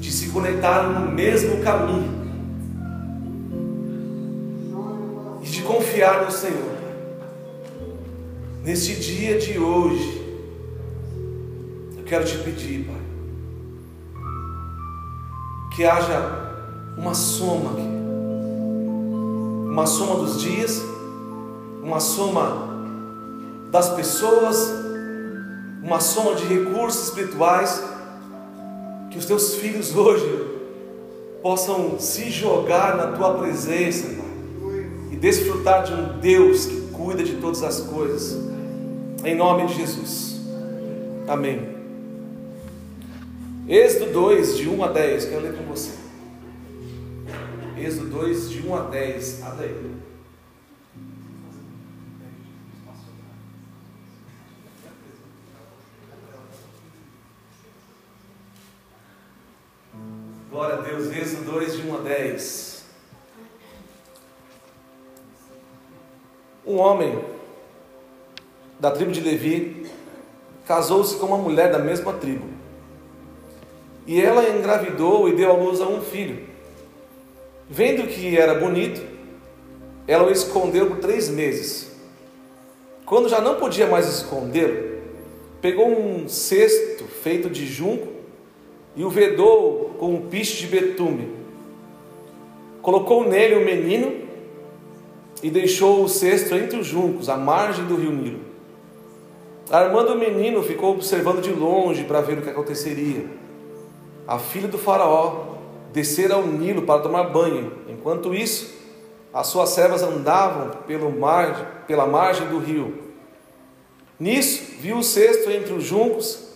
de 0.00 0.10
se 0.10 0.30
conectar 0.30 0.82
no 0.82 1.12
mesmo 1.12 1.62
caminho 1.62 2.24
e 5.40 5.46
de 5.46 5.62
confiar 5.62 6.24
no 6.24 6.32
Senhor. 6.32 6.74
Neste 8.64 8.96
dia 8.96 9.38
de 9.38 9.60
hoje, 9.60 10.22
eu 11.96 12.02
quero 12.04 12.24
te 12.24 12.36
pedir, 12.38 12.84
Pai, 12.84 13.02
que 15.76 15.84
haja 15.84 16.43
uma 16.96 17.14
soma. 17.14 17.70
Uma 19.70 19.86
soma 19.86 20.16
dos 20.24 20.40
dias, 20.40 20.82
uma 21.82 21.98
soma 21.98 22.74
das 23.70 23.88
pessoas, 23.90 24.72
uma 25.82 25.98
soma 25.98 26.36
de 26.36 26.44
recursos 26.44 27.08
espirituais, 27.08 27.82
que 29.10 29.18
os 29.18 29.26
teus 29.26 29.56
filhos 29.56 29.94
hoje 29.96 30.52
possam 31.42 31.98
se 31.98 32.30
jogar 32.30 32.96
na 32.96 33.08
tua 33.08 33.34
presença, 33.34 34.06
Pai, 34.06 34.86
e 35.10 35.16
desfrutar 35.16 35.82
de 35.82 35.92
um 35.92 36.18
Deus 36.20 36.66
que 36.66 36.80
cuida 36.92 37.22
de 37.22 37.34
todas 37.36 37.62
as 37.62 37.80
coisas, 37.80 38.38
em 39.24 39.34
nome 39.34 39.66
de 39.66 39.74
Jesus, 39.74 40.40
amém. 41.26 41.74
Êxodo 43.66 44.12
2, 44.12 44.58
de 44.58 44.68
1 44.68 44.84
a 44.84 44.88
10, 44.88 45.24
quero 45.24 45.42
ler 45.42 45.56
com 45.56 45.64
você. 45.64 46.03
Êxodo 47.84 48.08
2, 48.08 48.48
de 48.48 48.66
1 48.66 48.74
a 48.76 48.80
10. 48.84 49.42
Abre 49.42 49.66
aí. 49.66 49.96
Glória 60.50 60.76
a 60.76 60.80
Deus, 60.80 61.12
Êxodo 61.14 61.50
2, 61.52 61.76
de 61.76 61.86
1 61.86 61.94
a 61.94 62.00
10. 62.00 62.84
Um 66.66 66.78
homem 66.78 67.22
da 68.80 68.92
tribo 68.92 69.12
de 69.12 69.20
Levi 69.20 69.90
casou-se 70.66 71.16
com 71.16 71.26
uma 71.26 71.36
mulher 71.36 71.70
da 71.70 71.78
mesma 71.78 72.14
tribo. 72.14 72.48
E 74.06 74.18
ela 74.18 74.48
engravidou 74.48 75.28
e 75.28 75.36
deu 75.36 75.50
à 75.50 75.54
luz 75.54 75.82
a 75.82 75.86
um 75.86 76.00
filho. 76.00 76.53
Vendo 77.68 78.06
que 78.06 78.36
era 78.36 78.54
bonito, 78.54 79.00
ela 80.06 80.28
o 80.28 80.30
escondeu 80.30 80.86
por 80.86 80.98
três 80.98 81.28
meses. 81.28 81.90
Quando 83.06 83.28
já 83.28 83.40
não 83.40 83.56
podia 83.56 83.86
mais 83.86 84.06
escondê-lo, 84.06 85.00
pegou 85.62 85.88
um 85.88 86.28
cesto 86.28 87.04
feito 87.04 87.48
de 87.48 87.66
junco 87.66 88.08
e 88.94 89.02
o 89.02 89.10
vedou 89.10 89.94
com 89.98 90.14
um 90.14 90.28
piche 90.28 90.58
de 90.58 90.66
betume. 90.66 91.28
Colocou 92.82 93.26
nele 93.26 93.54
o 93.54 93.64
menino 93.64 94.24
e 95.42 95.50
deixou 95.50 96.04
o 96.04 96.08
cesto 96.08 96.54
entre 96.54 96.78
os 96.78 96.86
juncos, 96.86 97.28
à 97.28 97.36
margem 97.36 97.86
do 97.86 97.96
rio 97.96 98.12
Nilo. 98.12 98.40
A 99.70 99.82
irmã 99.84 100.04
do 100.04 100.16
menino 100.16 100.62
ficou 100.62 100.92
observando 100.92 101.40
de 101.40 101.50
longe 101.50 102.04
para 102.04 102.20
ver 102.20 102.38
o 102.38 102.42
que 102.42 102.50
aconteceria. 102.50 103.24
A 104.28 104.38
filha 104.38 104.68
do 104.68 104.76
faraó 104.76 105.53
descera 105.94 106.34
ao 106.34 106.44
Nilo 106.44 106.82
para 106.82 107.00
tomar 107.00 107.30
banho. 107.30 107.72
Enquanto 107.88 108.34
isso, 108.34 108.74
as 109.32 109.46
suas 109.46 109.70
servas 109.70 110.02
andavam 110.02 110.70
pelo 110.88 111.08
mar, 111.10 111.84
pela 111.86 112.04
margem 112.04 112.48
do 112.48 112.58
rio. 112.58 112.98
Nisso, 114.18 114.60
viu 114.80 114.98
o 114.98 115.02
cesto 115.04 115.50
entre 115.50 115.72
os 115.72 115.84
juncos 115.84 116.48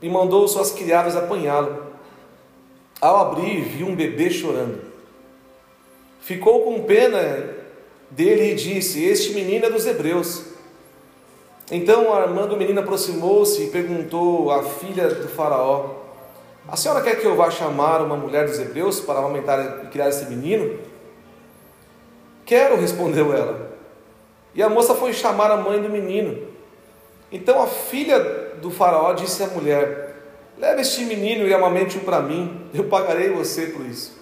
e 0.00 0.08
mandou 0.08 0.46
suas 0.46 0.70
criadas 0.70 1.16
apanhá-lo. 1.16 1.88
Ao 3.00 3.16
abrir, 3.16 3.62
viu 3.62 3.88
um 3.88 3.96
bebê 3.96 4.30
chorando. 4.30 4.80
Ficou 6.20 6.62
com 6.62 6.84
pena 6.84 7.56
dele 8.10 8.52
e 8.52 8.54
disse: 8.54 9.04
Este 9.04 9.32
menino 9.32 9.66
é 9.66 9.70
dos 9.70 9.86
hebreus. 9.86 10.44
Então 11.70 12.14
a 12.14 12.22
irmã 12.22 12.46
do 12.46 12.56
menino 12.56 12.80
aproximou-se 12.80 13.62
e 13.62 13.70
perguntou 13.70 14.50
à 14.50 14.62
filha 14.62 15.08
do 15.08 15.28
Faraó: 15.28 15.97
A 16.68 16.76
senhora 16.76 17.00
quer 17.00 17.18
que 17.18 17.26
eu 17.26 17.34
vá 17.34 17.50
chamar 17.50 18.02
uma 18.02 18.14
mulher 18.14 18.46
dos 18.46 18.58
hebreus 18.58 19.00
para 19.00 19.20
aumentar 19.20 19.84
e 19.84 19.86
criar 19.86 20.10
esse 20.10 20.26
menino? 20.26 20.78
Quero, 22.44 22.76
respondeu 22.80 23.32
ela. 23.34 23.72
E 24.54 24.62
a 24.62 24.68
moça 24.68 24.94
foi 24.94 25.12
chamar 25.12 25.50
a 25.50 25.56
mãe 25.56 25.80
do 25.80 25.88
menino. 25.88 26.46
Então 27.32 27.62
a 27.62 27.66
filha 27.66 28.18
do 28.60 28.70
Faraó 28.70 29.14
disse 29.14 29.42
à 29.42 29.46
mulher: 29.46 30.16
Leve 30.58 30.82
este 30.82 31.04
menino 31.04 31.46
e 31.46 31.54
amamente-o 31.54 32.00
para 32.00 32.20
mim, 32.20 32.68
eu 32.74 32.84
pagarei 32.84 33.30
você 33.30 33.66
por 33.66 33.86
isso. 33.86 34.18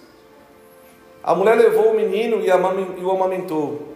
A 1.23 1.35
mulher 1.35 1.57
levou 1.57 1.91
o 1.91 1.95
menino 1.95 2.41
e 2.41 3.03
o 3.03 3.11
amamentou. 3.11 3.95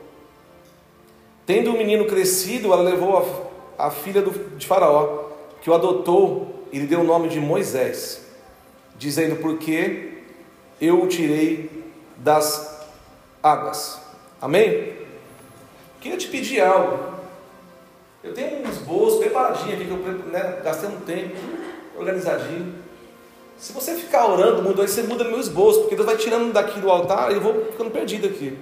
Tendo 1.45 1.71
o 1.71 1.77
menino 1.77 2.05
crescido, 2.05 2.73
ela 2.73 2.81
levou 2.81 3.47
a, 3.77 3.89
filha 3.89 4.21
de 4.21 4.67
Faraó, 4.67 5.25
que 5.61 5.69
o 5.69 5.73
adotou 5.73 6.65
e 6.71 6.79
lhe 6.79 6.87
deu 6.87 7.01
o 7.01 7.03
nome 7.03 7.29
de 7.29 7.39
Moisés, 7.39 8.20
dizendo: 9.01 9.37
Porque 9.37 10.19
eu 10.79 11.01
o 11.01 11.07
tirei 11.07 11.69
das 12.17 12.85
águas. 13.41 13.99
Amém? 14.39 14.93
Queria 15.99 16.17
te 16.17 16.27
pedir 16.27 16.61
algo. 16.61 17.11
Eu 18.23 18.33
tenho 18.33 18.67
uns 18.67 18.77
bolsos 18.77 19.19
preparadinhos 19.19 19.73
aqui, 19.73 19.85
que 19.85 19.91
eu 19.91 20.13
né, 20.31 20.61
gastei 20.63 20.87
um 20.87 20.99
tempo, 21.01 21.35
organizadinho. 21.97 22.75
Se 23.57 23.73
você 23.73 23.95
ficar 23.95 24.27
orando 24.27 24.61
muito, 24.61 24.81
aí 24.81 24.87
você 24.87 25.01
muda 25.01 25.23
meu 25.23 25.39
esboço, 25.39 25.81
porque 25.81 25.95
Deus 25.95 26.05
vai 26.05 26.17
tirando 26.17 26.53
daqui 26.53 26.79
do 26.79 26.89
altar 26.89 27.31
e 27.31 27.35
eu 27.35 27.41
vou 27.41 27.65
ficando 27.65 27.89
perdido 27.89 28.27
aqui. 28.27 28.57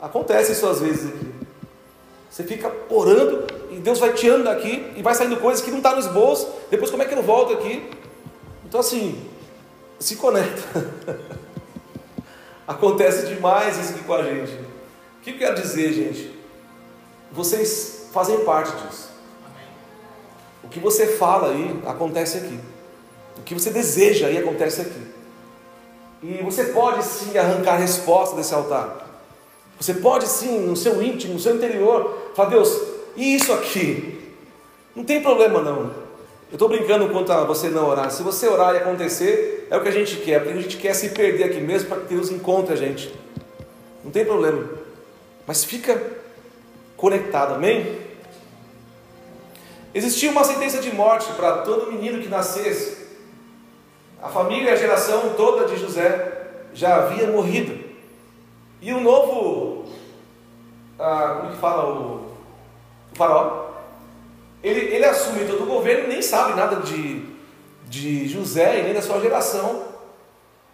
Acontece 0.00 0.52
isso 0.52 0.66
às 0.66 0.80
vezes 0.80 1.08
aqui. 1.08 1.32
Você 2.30 2.44
fica 2.44 2.72
orando 2.90 3.46
e 3.70 3.76
Deus 3.76 3.98
vai 3.98 4.12
tirando 4.12 4.44
daqui 4.44 4.90
e 4.96 5.02
vai 5.02 5.14
saindo 5.14 5.36
coisas 5.36 5.62
que 5.62 5.70
não 5.70 5.78
está 5.78 5.92
no 5.92 6.00
esboço. 6.00 6.50
Depois 6.70 6.90
como 6.90 7.02
é 7.02 7.06
que 7.06 7.14
eu 7.14 7.22
volto 7.22 7.54
aqui? 7.54 7.90
Então 8.72 8.80
assim, 8.80 9.22
se 9.98 10.16
conecta. 10.16 10.90
Acontece 12.66 13.26
demais 13.26 13.76
isso 13.76 13.92
aqui 13.92 14.02
com 14.02 14.14
a 14.14 14.22
gente. 14.22 14.50
O 14.50 15.20
que 15.20 15.32
eu 15.32 15.36
quero 15.36 15.60
dizer, 15.60 15.92
gente? 15.92 16.34
Vocês 17.30 18.06
fazem 18.14 18.46
parte 18.46 18.74
disso. 18.82 19.10
O 20.64 20.68
que 20.68 20.80
você 20.80 21.06
fala 21.06 21.50
aí 21.50 21.82
acontece 21.86 22.38
aqui. 22.38 22.58
O 23.36 23.42
que 23.42 23.52
você 23.52 23.68
deseja 23.68 24.28
aí 24.28 24.38
acontece 24.38 24.80
aqui. 24.80 25.06
E 26.22 26.42
você 26.42 26.64
pode 26.64 27.04
sim 27.04 27.36
arrancar 27.36 27.74
a 27.74 27.76
resposta 27.76 28.36
desse 28.36 28.54
altar. 28.54 29.06
Você 29.78 29.92
pode 29.92 30.26
sim, 30.26 30.60
no 30.60 30.76
seu 30.76 31.02
íntimo, 31.02 31.34
no 31.34 31.40
seu 31.40 31.56
interior, 31.56 32.32
falar: 32.34 32.48
Deus, 32.48 32.74
e 33.16 33.34
isso 33.34 33.52
aqui? 33.52 34.34
Não 34.96 35.04
tem 35.04 35.20
problema 35.20 35.60
não. 35.60 36.01
Eu 36.52 36.56
estou 36.56 36.68
brincando 36.68 37.08
quanto 37.08 37.32
a 37.32 37.44
você 37.44 37.70
não 37.70 37.88
orar. 37.88 38.10
Se 38.10 38.22
você 38.22 38.46
orar 38.46 38.74
e 38.74 38.76
acontecer, 38.76 39.66
é 39.70 39.76
o 39.78 39.80
que 39.80 39.88
a 39.88 39.92
gente 39.92 40.16
quer, 40.16 40.38
porque 40.38 40.58
a 40.58 40.60
gente 40.60 40.76
quer 40.76 40.92
se 40.92 41.08
perder 41.08 41.44
aqui 41.44 41.62
mesmo 41.62 41.88
para 41.88 42.00
que 42.00 42.14
Deus 42.14 42.30
encontre 42.30 42.74
a 42.74 42.76
gente. 42.76 43.10
Não 44.04 44.10
tem 44.10 44.22
problema. 44.22 44.68
Mas 45.46 45.64
fica 45.64 45.98
conectado, 46.94 47.54
amém? 47.54 47.98
Existia 49.94 50.30
uma 50.30 50.44
sentença 50.44 50.78
de 50.78 50.94
morte 50.94 51.32
para 51.32 51.62
todo 51.62 51.90
menino 51.90 52.20
que 52.20 52.28
nascesse. 52.28 52.98
A 54.22 54.28
família 54.28 54.68
e 54.68 54.72
a 54.74 54.76
geração 54.76 55.32
toda 55.34 55.64
de 55.64 55.78
José 55.78 56.50
já 56.74 56.96
havia 56.96 57.28
morrido. 57.28 57.82
E 58.82 58.92
o 58.92 59.00
novo, 59.00 59.86
ah, 60.98 61.38
como 61.40 61.52
que 61.52 61.58
fala 61.58 61.94
o, 61.94 62.26
o 63.10 63.16
faraó? 63.16 63.71
Ele, 64.62 64.80
ele 64.94 65.04
assume 65.04 65.44
todo 65.44 65.64
o 65.64 65.66
governo 65.66 66.04
e 66.04 66.08
nem 66.08 66.22
sabe 66.22 66.54
nada 66.54 66.76
de, 66.76 67.24
de 67.88 68.28
José 68.28 68.80
e 68.80 68.82
nem 68.84 68.94
da 68.94 69.02
sua 69.02 69.20
geração. 69.20 69.84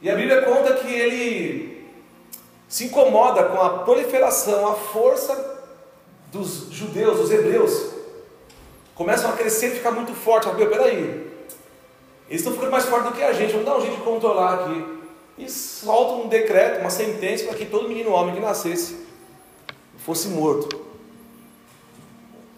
E 0.01 0.11
a 0.11 0.15
Bíblia 0.15 0.43
conta 0.43 0.75
que 0.75 0.93
ele 0.93 1.89
se 2.69 2.85
incomoda 2.85 3.45
com 3.45 3.61
a 3.61 3.79
proliferação, 3.81 4.69
a 4.69 4.75
força 4.75 5.59
dos 6.31 6.71
judeus, 6.71 7.19
dos 7.19 7.31
hebreus. 7.31 7.91
Começam 8.95 9.31
a 9.31 9.33
crescer 9.33 9.69
e 9.69 9.77
ficar 9.77 9.91
muito 9.91 10.13
forte. 10.13 10.45
Fala, 10.45 10.57
peraí, 10.67 11.29
eles 12.29 12.41
estão 12.41 12.53
ficando 12.53 12.71
mais 12.71 12.85
fortes 12.85 13.11
do 13.11 13.17
que 13.17 13.23
a 13.23 13.33
gente, 13.33 13.53
vamos 13.53 13.67
dar 13.67 13.79
um 13.79 13.81
jeito 13.81 13.97
de 13.97 14.03
controlar 14.03 14.55
aqui 14.55 14.99
e 15.39 15.49
solta 15.49 16.15
um 16.15 16.29
decreto, 16.29 16.81
uma 16.81 16.91
sentença 16.91 17.45
para 17.45 17.55
que 17.55 17.65
todo 17.65 17.89
menino 17.89 18.11
homem 18.11 18.35
que 18.35 18.41
nascesse 18.41 19.07
fosse 19.99 20.29
morto. 20.29 20.85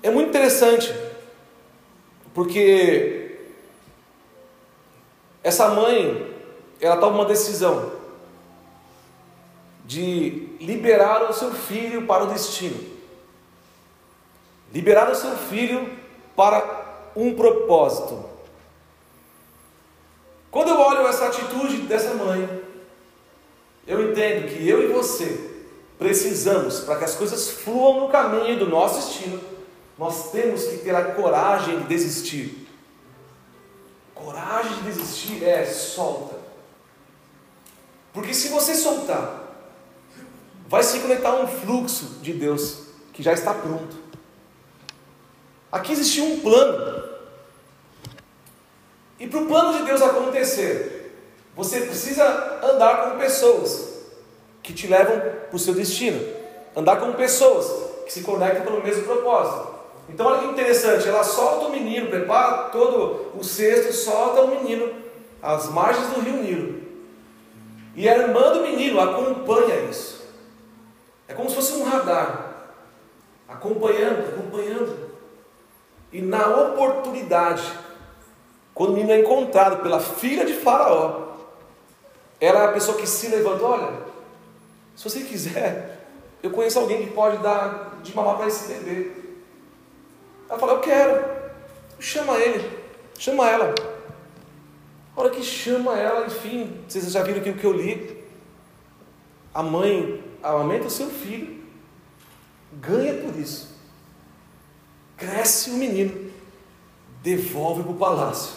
É 0.02 0.10
muito 0.10 0.30
interessante, 0.30 0.92
porque 2.34 3.38
essa 5.42 5.68
mãe, 5.68 6.34
ela 6.80 6.96
toma 6.96 7.16
uma 7.16 7.24
decisão 7.24 7.92
de 9.84 10.56
liberar 10.60 11.28
o 11.28 11.32
seu 11.32 11.52
filho 11.52 12.06
para 12.06 12.24
o 12.24 12.28
destino, 12.28 12.78
liberar 14.72 15.10
o 15.10 15.14
seu 15.14 15.36
filho 15.36 15.98
para 16.36 17.10
um 17.16 17.34
propósito. 17.34 18.24
Quando 20.50 20.68
eu 20.68 20.78
olho 20.78 21.06
essa 21.06 21.26
atitude 21.26 21.78
dessa 21.82 22.14
mãe, 22.14 22.62
eu 23.86 24.10
entendo 24.10 24.48
que 24.48 24.68
eu 24.68 24.82
e 24.84 24.92
você 24.92 25.50
precisamos, 25.98 26.80
para 26.80 26.96
que 26.96 27.04
as 27.04 27.14
coisas 27.14 27.50
fluam 27.50 28.00
no 28.00 28.08
caminho 28.08 28.58
do 28.58 28.66
nosso 28.66 28.96
destino, 28.96 29.40
nós 30.00 30.32
temos 30.32 30.64
que 30.64 30.78
ter 30.78 30.94
a 30.94 31.12
coragem 31.12 31.80
de 31.80 31.84
desistir. 31.84 32.66
Coragem 34.14 34.72
de 34.78 34.84
desistir 34.84 35.44
é 35.44 35.66
solta. 35.66 36.36
Porque 38.10 38.32
se 38.32 38.48
você 38.48 38.74
soltar, 38.74 39.44
vai 40.66 40.82
se 40.82 41.00
conectar 41.00 41.28
a 41.28 41.42
um 41.42 41.46
fluxo 41.46 42.18
de 42.22 42.32
Deus 42.32 42.84
que 43.12 43.22
já 43.22 43.34
está 43.34 43.52
pronto. 43.52 43.94
Aqui 45.70 45.92
existiu 45.92 46.24
um 46.24 46.40
plano. 46.40 47.04
E 49.18 49.26
para 49.26 49.40
o 49.40 49.46
plano 49.46 49.80
de 49.80 49.84
Deus 49.84 50.00
acontecer, 50.00 51.14
você 51.54 51.82
precisa 51.82 52.24
andar 52.62 53.04
com 53.04 53.18
pessoas 53.18 54.06
que 54.62 54.72
te 54.72 54.86
levam 54.86 55.20
para 55.20 55.56
o 55.56 55.58
seu 55.58 55.74
destino. 55.74 56.26
Andar 56.74 56.96
com 56.96 57.12
pessoas 57.12 58.06
que 58.06 58.12
se 58.14 58.22
conectam 58.22 58.64
pelo 58.64 58.82
mesmo 58.82 59.02
propósito. 59.02 59.79
Então 60.12 60.26
olha 60.26 60.40
que 60.40 60.46
interessante, 60.48 61.08
ela 61.08 61.22
solta 61.22 61.66
o 61.66 61.72
menino, 61.72 62.08
prepara 62.08 62.68
todo 62.70 63.30
o 63.38 63.42
cesto, 63.42 63.92
solta 63.92 64.42
o 64.42 64.48
menino 64.48 64.92
às 65.40 65.68
margens 65.68 66.08
do 66.08 66.20
rio 66.20 66.42
Nilo. 66.42 66.80
E 67.94 68.08
a 68.08 68.18
irmã 68.18 68.52
do 68.52 68.60
menino 68.60 69.00
acompanha 69.00 69.76
isso. 69.88 70.20
É 71.26 71.32
como 71.32 71.48
se 71.48 71.56
fosse 71.56 71.74
um 71.74 71.84
radar. 71.84 72.48
Acompanhando, 73.48 74.28
acompanhando. 74.28 75.10
E 76.12 76.20
na 76.20 76.46
oportunidade, 76.48 77.62
quando 78.74 78.90
o 78.90 78.92
menino 78.94 79.12
é 79.12 79.20
encontrado 79.20 79.82
pela 79.82 80.00
filha 80.00 80.44
de 80.44 80.54
Faraó, 80.54 81.30
ela 82.40 82.62
é 82.62 82.66
a 82.66 82.72
pessoa 82.72 82.96
que 82.96 83.06
se 83.06 83.28
levanta, 83.28 83.64
olha, 83.64 83.92
se 84.96 85.04
você 85.04 85.20
quiser, 85.20 86.06
eu 86.42 86.50
conheço 86.50 86.78
alguém 86.78 87.06
que 87.06 87.12
pode 87.12 87.36
dar 87.38 87.98
de 88.02 88.14
mamar 88.14 88.36
para 88.36 88.48
esse 88.48 88.72
bebê. 88.72 89.19
Ela 90.50 90.58
fala, 90.58 90.72
eu 90.72 90.80
quero. 90.80 91.24
Chama 92.00 92.36
ele, 92.38 92.78
chama 93.16 93.48
ela. 93.48 93.72
A 95.16 95.20
hora 95.20 95.30
que 95.30 95.42
chama 95.42 95.96
ela, 95.96 96.26
enfim, 96.26 96.82
vocês 96.88 97.12
já 97.12 97.22
viram 97.22 97.40
aqui 97.40 97.50
o 97.50 97.56
que 97.56 97.64
eu 97.64 97.72
li. 97.72 98.24
A 99.54 99.62
mãe 99.62 100.22
amamenta 100.42 100.86
o 100.86 100.90
seu 100.90 101.08
filho, 101.08 101.62
ganha 102.72 103.14
por 103.14 103.38
isso. 103.38 103.78
Cresce 105.16 105.70
o 105.70 105.74
menino, 105.74 106.32
devolve 107.22 107.82
para 107.82 107.92
o 107.92 107.96
palácio. 107.96 108.54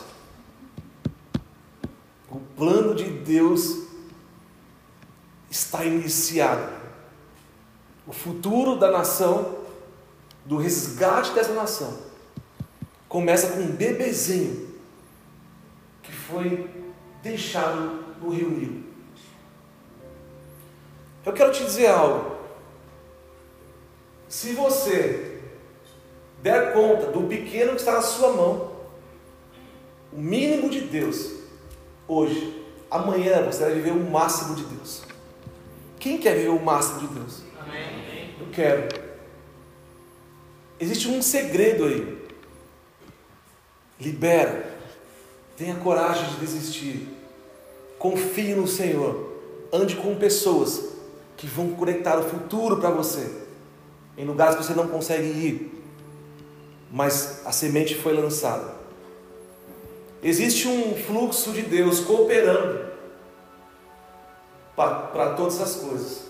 O 2.31 2.39
plano 2.39 2.95
de 2.95 3.03
Deus 3.03 3.83
está 5.51 5.83
iniciado. 5.83 6.71
O 8.07 8.13
futuro 8.13 8.77
da 8.77 8.89
nação, 8.89 9.62
do 10.45 10.57
resgate 10.57 11.31
dessa 11.31 11.53
nação, 11.53 11.97
começa 13.07 13.47
com 13.47 13.59
um 13.59 13.71
bebezinho 13.71 14.73
que 16.01 16.11
foi 16.11 16.69
deixado 17.21 18.03
no 18.21 18.29
rio 18.29 18.49
Nilo. 18.49 18.83
Eu 21.25 21.31
quero 21.31 21.51
te 21.51 21.63
dizer 21.63 21.87
algo. 21.87 22.35
Se 24.27 24.53
você 24.53 25.41
der 26.41 26.73
conta 26.73 27.11
do 27.11 27.21
pequeno 27.27 27.71
que 27.71 27.79
está 27.79 27.93
na 27.93 28.01
sua 28.01 28.33
mão, 28.33 28.73
o 30.11 30.19
mínimo 30.19 30.69
de 30.69 30.81
Deus, 30.81 31.31
hoje, 32.07 32.65
amanhã 32.91 33.43
você 33.43 33.63
vai 33.63 33.75
viver 33.75 33.91
o 33.91 34.11
máximo 34.11 34.55
de 34.55 34.63
Deus. 34.65 35.03
Quem 35.99 36.17
quer 36.17 36.35
viver 36.35 36.49
o 36.49 36.61
máximo 36.61 36.99
de 36.99 37.07
Deus? 37.07 37.43
Amém. 37.59 38.35
Eu 38.39 38.47
quero. 38.51 39.02
Existe 40.83 41.07
um 41.07 41.21
segredo 41.21 41.85
aí. 41.85 42.17
Libera. 43.97 44.69
Tenha 45.55 45.75
coragem 45.75 46.29
de 46.31 46.35
desistir. 46.41 47.07
Confie 47.97 48.53
no 48.53 48.67
Senhor. 48.67 49.31
Ande 49.71 49.95
com 49.95 50.13
pessoas 50.17 50.89
que 51.37 51.47
vão 51.47 51.69
conectar 51.69 52.19
o 52.19 52.29
futuro 52.29 52.81
para 52.81 52.89
você. 52.89 53.31
Em 54.17 54.25
lugares 54.25 54.57
que 54.57 54.63
você 54.65 54.73
não 54.73 54.89
consegue 54.89 55.25
ir. 55.25 55.83
Mas 56.91 57.45
a 57.45 57.53
semente 57.53 57.95
foi 57.95 58.11
lançada. 58.13 58.75
Existe 60.21 60.67
um 60.67 60.97
fluxo 60.97 61.53
de 61.53 61.61
Deus 61.61 62.01
cooperando 62.01 62.91
para 64.75 65.33
todas 65.37 65.61
as 65.61 65.77
coisas. 65.77 66.23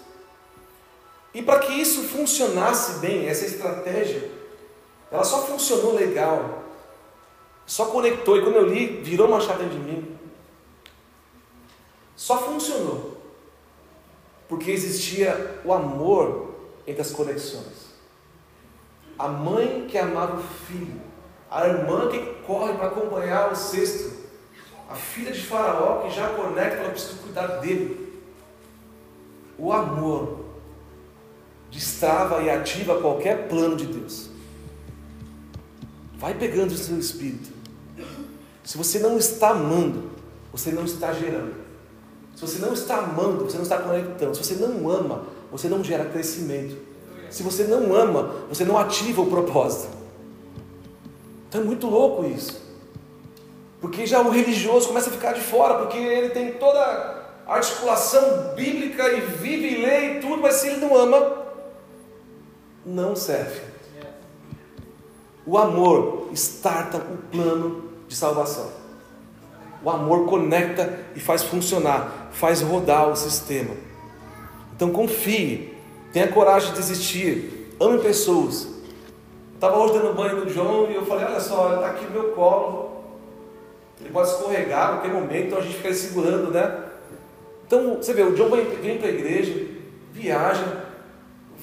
E 1.33 1.41
para 1.41 1.57
que 1.57 1.73
isso 1.73 2.03
funcionasse 2.03 2.99
bem, 2.99 3.27
essa 3.27 3.45
estratégia, 3.45 4.42
ela 5.13 5.23
só 5.23 5.43
funcionou 5.43 5.93
legal, 5.93 6.63
só 7.67 7.85
conectou, 7.85 8.35
e 8.35 8.41
quando 8.41 8.55
eu 8.55 8.67
li, 8.67 8.99
virou 9.03 9.27
uma 9.27 9.39
chave 9.39 9.69
de 9.69 9.77
mim. 9.77 10.17
Só 12.15 12.39
funcionou, 12.39 13.15
porque 14.49 14.71
existia 14.71 15.61
o 15.63 15.71
amor 15.71 16.55
entre 16.87 17.03
as 17.03 17.11
conexões. 17.11 17.93
A 19.19 19.27
mãe 19.27 19.85
que 19.87 19.99
amava 19.99 20.37
o 20.37 20.43
filho, 20.43 20.99
a 21.49 21.67
irmã 21.67 22.09
que 22.09 22.19
corre 22.47 22.73
para 22.73 22.87
acompanhar 22.87 23.51
o 23.51 23.55
cesto, 23.55 24.23
a 24.89 24.95
filha 24.95 25.31
de 25.31 25.45
Faraó 25.45 26.01
que 26.01 26.09
já 26.09 26.29
conecta, 26.29 26.77
ela 26.77 26.89
precisa 26.89 27.21
cuidar 27.21 27.47
dele. 27.59 28.19
O 29.59 29.71
amor 29.71 30.39
destrava 31.69 32.41
e 32.41 32.49
ativa 32.49 32.99
qualquer 32.99 33.47
plano 33.47 33.75
de 33.75 33.85
Deus. 33.85 34.32
Vai 36.23 36.35
pegando 36.35 36.71
o 36.71 36.77
seu 36.77 36.97
espírito. 36.97 37.49
Se 38.63 38.77
você 38.77 38.97
não 38.97 39.17
está 39.17 39.49
amando, 39.49 40.09
você 40.53 40.71
não 40.71 40.85
está 40.85 41.11
gerando. 41.11 41.53
Se 42.33 42.47
você 42.47 42.59
não 42.59 42.71
está 42.71 42.99
amando, 42.99 43.43
você 43.43 43.57
não 43.57 43.63
está 43.63 43.79
conectando. 43.79 44.33
Se 44.33 44.41
você 44.41 44.53
não 44.53 44.89
ama, 44.89 45.25
você 45.51 45.67
não 45.67 45.83
gera 45.83 46.05
crescimento. 46.05 46.77
Se 47.29 47.43
você 47.43 47.65
não 47.65 47.93
ama, 47.93 48.35
você 48.47 48.63
não 48.63 48.77
ativa 48.77 49.21
o 49.21 49.29
propósito. 49.29 49.89
Então 51.49 51.59
é 51.59 51.63
muito 51.65 51.87
louco 51.87 52.25
isso. 52.25 52.57
Porque 53.81 54.05
já 54.05 54.21
o 54.21 54.29
religioso 54.29 54.87
começa 54.87 55.09
a 55.09 55.11
ficar 55.11 55.33
de 55.33 55.41
fora, 55.41 55.79
porque 55.79 55.97
ele 55.97 56.29
tem 56.29 56.53
toda 56.53 57.21
articulação 57.45 58.55
bíblica 58.55 59.11
e 59.11 59.19
vive 59.19 59.73
e 59.73 59.81
lê 59.81 60.13
e 60.13 60.19
tudo, 60.21 60.41
mas 60.41 60.55
se 60.55 60.67
ele 60.67 60.77
não 60.77 60.95
ama, 60.95 61.43
não 62.85 63.13
serve. 63.13 63.72
O 65.45 65.57
amor 65.57 66.29
starta 66.33 66.97
o 66.97 67.17
plano 67.31 67.89
de 68.07 68.15
salvação. 68.15 68.71
O 69.83 69.89
amor 69.89 70.25
conecta 70.25 70.99
e 71.15 71.19
faz 71.19 71.43
funcionar, 71.43 72.29
faz 72.31 72.61
rodar 72.61 73.09
o 73.09 73.15
sistema. 73.15 73.75
Então 74.75 74.91
confie, 74.91 75.73
tenha 76.13 76.29
coragem 76.29 76.69
de 76.69 76.77
desistir, 76.77 77.75
ame 77.79 77.99
pessoas. 77.99 78.67
Estava 79.53 79.77
hoje 79.77 79.93
dando 79.93 80.13
banho 80.13 80.43
no 80.43 80.49
João 80.49 80.89
e 80.89 80.95
eu 80.95 81.05
falei: 81.05 81.25
Olha 81.25 81.39
só, 81.39 81.75
está 81.75 81.87
aqui 81.87 82.05
no 82.05 82.11
meu 82.11 82.31
colo. 82.31 83.03
Ele 83.99 84.09
pode 84.09 84.29
escorregar 84.29 84.83
a 84.83 84.91
qualquer 84.93 85.13
momento, 85.13 85.47
então 85.47 85.59
a 85.59 85.61
gente 85.61 85.75
fica 85.75 85.93
segurando, 85.93 86.51
né? 86.51 86.85
Então, 87.65 87.95
você 87.95 88.13
vê, 88.13 88.21
o 88.21 88.35
John 88.35 88.49
vem 88.49 88.97
para 88.97 89.07
a 89.07 89.11
igreja, 89.11 89.67
viaja, 90.11 90.82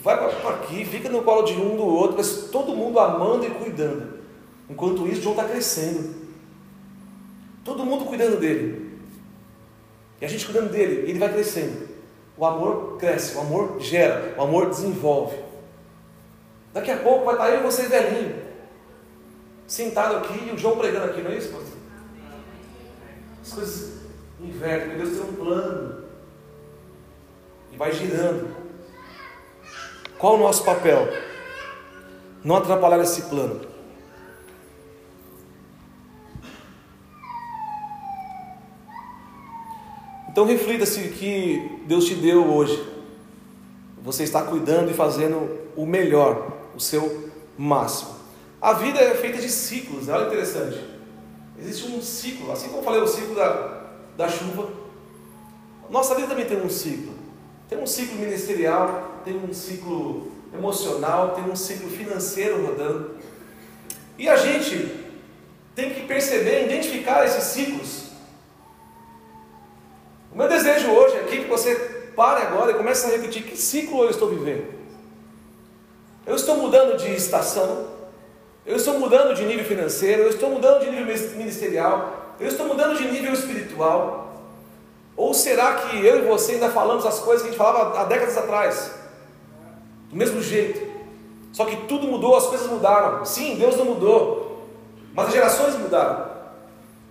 vai 0.03 0.17
para 0.17 0.51
aqui, 0.55 0.85
fica 0.85 1.09
no 1.09 1.23
colo 1.23 1.43
de 1.43 1.55
um 1.55 1.77
do 1.77 1.85
outro, 1.85 2.17
mas 2.17 2.49
todo 2.51 2.75
mundo 2.75 2.99
amando 2.99 3.47
e 3.47 3.51
cuidando. 3.51 4.21
Enquanto 4.69 5.07
isso, 5.07 5.21
John 5.21 5.33
está 5.33 5.45
crescendo. 5.45 6.15
Todo 7.65 7.85
mundo 7.85 8.05
cuidando 8.05 8.39
dele. 8.39 8.99
E 10.21 10.25
a 10.25 10.29
gente 10.29 10.45
cuidando 10.45 10.71
dele, 10.71 11.11
ele 11.11 11.19
vai 11.19 11.33
crescendo. 11.33 11.89
O 12.37 12.47
amor 12.47 12.97
cresce, 12.99 13.37
o 13.37 13.41
amor 13.41 13.81
gera, 13.81 14.35
o 14.39 14.43
amor 14.43 14.71
desenvolve. 14.71 15.37
Daqui 16.73 16.91
a 16.91 16.99
pouco 16.99 17.25
vai 17.25 17.35
estar 17.35 17.51
eu 17.51 17.61
e 17.61 17.63
você 17.65 17.83
velhinho, 17.83 18.37
sentado 19.67 20.17
aqui 20.17 20.49
e 20.49 20.53
o 20.53 20.59
João 20.59 20.79
pregando 20.79 21.07
aqui, 21.07 21.21
não 21.21 21.33
é 21.33 21.37
isso, 21.37 21.49
pastor? 21.49 21.79
As 23.43 23.53
coisas 23.53 23.93
invertem, 24.41 24.97
Deus 24.97 25.11
tem 25.11 25.21
um 25.21 25.33
plano 25.35 26.05
e 27.73 27.77
vai 27.77 27.93
girando. 27.93 28.60
Qual 30.21 30.35
o 30.35 30.39
nosso 30.39 30.65
papel? 30.65 31.09
Não 32.45 32.57
atrapalhar 32.57 33.01
esse 33.01 33.23
plano. 33.23 33.63
Então 40.29 40.45
reflita 40.45 40.85
se 40.85 41.09
que 41.09 41.83
Deus 41.87 42.05
te 42.05 42.15
deu 42.15 42.47
hoje, 42.53 42.87
você 44.03 44.23
está 44.23 44.43
cuidando 44.43 44.91
e 44.91 44.95
fazendo 44.95 45.59
o 45.75 45.87
melhor, 45.87 46.53
o 46.77 46.81
seu 46.81 47.31
máximo. 47.57 48.15
A 48.61 48.75
vida 48.75 49.01
é 49.01 49.15
feita 49.15 49.39
de 49.39 49.49
ciclos, 49.49 50.09
olha 50.09 50.27
interessante. 50.27 50.79
Existe 51.59 51.91
um 51.91 52.03
ciclo, 52.03 52.53
assim 52.53 52.69
como 52.69 52.81
eu 52.81 52.85
falei, 52.85 53.01
o 53.01 53.09
ciclo 53.09 53.35
da, 53.35 53.87
da 54.17 54.29
chuva. 54.29 54.69
Nossa 55.89 56.15
vida 56.15 56.29
também 56.29 56.47
tem 56.47 56.61
um 56.61 56.71
ciclo. 56.71 57.20
Tem 57.71 57.79
um 57.79 57.87
ciclo 57.87 58.17
ministerial, 58.17 59.23
tem 59.25 59.37
um 59.37 59.55
ciclo 59.55 60.33
emocional, 60.53 61.37
tem 61.37 61.45
um 61.45 61.55
ciclo 61.55 61.89
financeiro 61.89 62.67
rodando. 62.67 63.13
E 64.19 64.29
a 64.29 64.37
gente 64.37 64.93
tem 65.77 65.95
que 65.95 66.01
perceber, 66.03 66.65
identificar 66.65 67.25
esses 67.25 67.45
ciclos. 67.45 68.11
O 70.33 70.37
meu 70.37 70.49
desejo 70.49 70.91
hoje 70.91 71.17
é 71.17 71.23
que 71.23 71.45
você 71.47 71.77
pare 72.17 72.43
agora 72.43 72.73
e 72.73 72.75
comece 72.75 73.07
a 73.07 73.11
repetir 73.11 73.45
que 73.45 73.57
ciclo 73.57 74.03
eu 74.03 74.11
estou 74.11 74.29
vivendo. 74.29 74.67
Eu 76.27 76.35
estou 76.35 76.57
mudando 76.57 76.99
de 76.99 77.15
estação, 77.15 77.87
eu 78.67 78.77
estou 78.77 78.99
mudando 78.99 79.33
de 79.35 79.45
nível 79.45 79.65
financeiro, 79.65 80.23
eu 80.23 80.31
estou 80.31 80.51
mudando 80.51 80.81
de 80.81 80.91
nível 80.91 81.07
ministerial, 81.37 82.35
eu 82.41 82.49
estou 82.49 82.67
mudando 82.67 82.99
de 82.99 83.11
nível 83.11 83.33
espiritual. 83.33 84.20
Ou 85.21 85.35
será 85.35 85.75
que 85.75 86.03
eu 86.03 86.21
e 86.21 86.23
você 86.23 86.53
ainda 86.53 86.71
falamos 86.71 87.05
as 87.05 87.19
coisas 87.19 87.43
que 87.43 87.49
a 87.49 87.51
gente 87.51 87.59
falava 87.59 88.01
há 88.01 88.05
décadas 88.05 88.39
atrás? 88.39 88.91
Do 90.09 90.17
mesmo 90.17 90.41
jeito. 90.41 90.81
Só 91.53 91.67
que 91.67 91.77
tudo 91.87 92.07
mudou, 92.07 92.35
as 92.35 92.47
coisas 92.47 92.67
mudaram. 92.67 93.23
Sim, 93.27 93.57
Deus 93.57 93.77
não 93.77 93.85
mudou. 93.85 94.67
Mas 95.13 95.27
as 95.27 95.35
gerações 95.35 95.75
mudaram. 95.77 96.25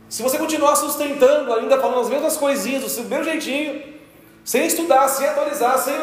Se 0.09 0.23
você 0.23 0.39
continuar 0.39 0.75
sustentando, 0.75 1.53
ainda 1.53 1.79
falando 1.79 1.99
as 1.99 2.09
mesmas 2.09 2.35
coisinhas, 2.35 2.81
do 2.81 2.89
seu 2.89 3.03
mesmo 3.03 3.25
jeitinho, 3.25 3.83
sem 4.43 4.65
estudar, 4.65 5.07
sem 5.07 5.27
atualizar, 5.27 5.77
sem, 5.77 5.93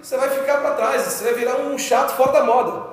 você 0.00 0.16
vai 0.16 0.30
ficar 0.30 0.58
para 0.58 0.74
trás, 0.74 1.02
você 1.02 1.24
vai 1.24 1.34
virar 1.34 1.56
um 1.56 1.76
chato 1.76 2.16
fora 2.16 2.30
da 2.30 2.44
moda. 2.44 2.90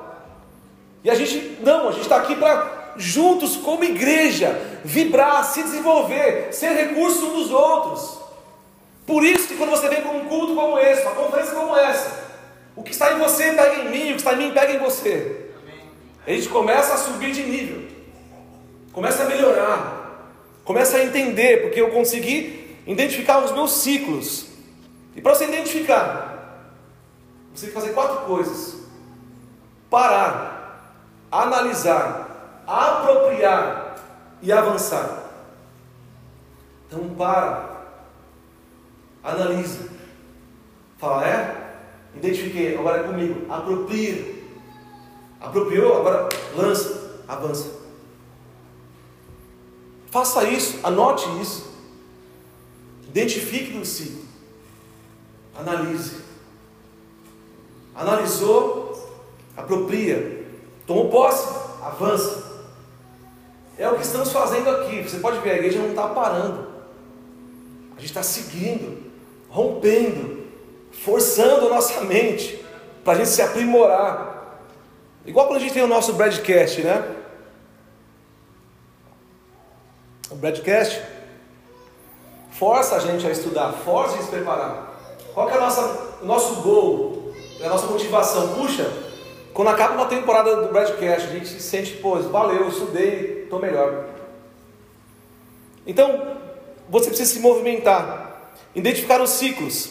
E 1.03 1.11
a 1.11 1.13
gente, 1.13 1.59
não, 1.61 1.89
a 1.89 1.91
gente 1.91 2.01
está 2.01 2.15
aqui 2.15 2.35
para, 2.35 2.95
juntos 2.97 3.55
como 3.55 3.83
igreja, 3.83 4.59
vibrar, 4.83 5.43
se 5.43 5.61
desenvolver, 5.61 6.51
ser 6.51 6.69
recurso 6.69 7.27
uns 7.27 7.33
dos 7.33 7.51
outros. 7.51 8.22
Por 9.05 9.23
isso 9.23 9.47
que 9.47 9.57
quando 9.57 9.71
você 9.71 9.89
vem 9.89 10.01
para 10.01 10.11
um 10.11 10.25
culto 10.25 10.55
como 10.55 10.77
esse, 10.77 11.01
uma 11.01 11.15
conferência 11.15 11.53
como 11.53 11.75
essa, 11.75 12.23
o 12.75 12.83
que 12.83 12.91
está 12.91 13.13
em 13.13 13.19
você 13.19 13.51
pega 13.51 13.75
em 13.75 13.89
mim, 13.89 14.11
o 14.11 14.15
que 14.15 14.21
está 14.21 14.33
em 14.33 14.37
mim 14.37 14.51
pega 14.51 14.73
em 14.73 14.79
você. 14.79 15.49
A 16.25 16.31
gente 16.31 16.47
começa 16.49 16.93
a 16.93 16.97
subir 16.97 17.33
de 17.33 17.43
nível, 17.43 17.83
começa 18.93 19.23
a 19.23 19.25
melhorar, 19.25 20.31
começa 20.63 20.97
a 20.97 21.03
entender, 21.03 21.63
porque 21.63 21.81
eu 21.81 21.91
consegui 21.91 22.77
identificar 22.87 23.43
os 23.43 23.51
meus 23.51 23.71
ciclos. 23.71 24.47
E 25.15 25.21
para 25.21 25.35
você 25.35 25.45
identificar, 25.45 26.33
você 27.53 27.67
tem 27.67 27.75
que 27.75 27.81
fazer 27.81 27.93
quatro 27.93 28.25
coisas: 28.25 28.77
parar, 29.89 30.95
analisar, 31.29 32.63
apropriar 32.65 33.95
e 34.41 34.51
avançar. 34.51 35.23
Então 36.87 37.09
para, 37.15 37.72
analisa, 39.23 39.89
fala, 40.97 41.27
é? 41.27 41.63
Identifiquei, 42.15 42.77
agora 42.77 43.01
é 43.01 43.03
comigo, 43.03 43.51
apropria. 43.51 44.33
Apropriou, 45.39 45.97
agora 45.97 46.29
lança, 46.55 47.21
avança. 47.27 47.83
Faça 50.09 50.43
isso, 50.43 50.79
anote 50.83 51.25
isso. 51.41 51.73
Identifique 53.07 53.73
no 53.73 53.83
ciclo. 53.83 54.23
Analise. 55.55 56.21
Analisou, 57.93 59.11
apropria. 59.57 60.47
Tomou 60.85 61.09
posse, 61.09 61.47
avança. 61.81 62.43
É 63.77 63.89
o 63.89 63.95
que 63.95 64.03
estamos 64.03 64.31
fazendo 64.31 64.69
aqui. 64.69 65.01
Você 65.01 65.17
pode 65.17 65.39
ver, 65.39 65.51
a 65.51 65.55
igreja 65.55 65.79
não 65.79 65.89
está 65.89 66.07
parando. 66.09 66.67
A 67.95 67.99
gente 67.99 68.09
está 68.09 68.23
seguindo, 68.23 69.11
rompendo, 69.53 70.47
forçando 70.91 71.67
a 71.67 71.69
nossa 71.69 72.01
mente 72.01 72.59
para 73.03 73.13
a 73.13 73.15
gente 73.17 73.29
se 73.29 73.41
aprimorar. 73.41 74.57
Igual 75.25 75.45
quando 75.45 75.57
a 75.57 75.61
gente 75.61 75.73
tem 75.73 75.83
o 75.83 75.87
nosso 75.87 76.13
broadcast, 76.13 76.81
né? 76.81 77.15
O 80.31 80.35
broadcast 80.35 80.99
força 82.51 82.95
a 82.95 82.99
gente 82.99 83.27
a 83.27 83.29
estudar, 83.29 83.71
força 83.73 84.15
a 84.15 84.17
gente 84.17 84.23
a 84.23 84.25
se 84.25 84.31
preparar. 84.31 84.99
Qual 85.35 85.47
é 85.47 85.53
a 85.53 85.59
nossa, 85.59 86.17
o 86.23 86.25
nosso 86.25 86.61
gol, 86.61 87.33
a 87.63 87.69
nossa 87.69 87.85
motivação? 87.85 88.55
Puxa, 88.55 88.91
quando 89.53 89.67
acaba 89.67 89.93
uma 89.93 90.07
temporada 90.07 90.63
do 90.63 90.69
broadcast, 90.69 91.27
a 91.27 91.31
gente 91.31 91.47
se 91.47 91.59
sente, 91.59 91.93
pô, 91.97 92.15
valeu, 92.15 92.67
estudei, 92.69 93.43
estou 93.43 93.59
melhor. 93.59 94.05
Então, 95.85 96.37
você 96.89 97.07
precisa 97.09 97.31
se 97.31 97.39
movimentar, 97.39 98.32
identificar 98.75 99.21
os 99.21 99.29
ciclos 99.31 99.89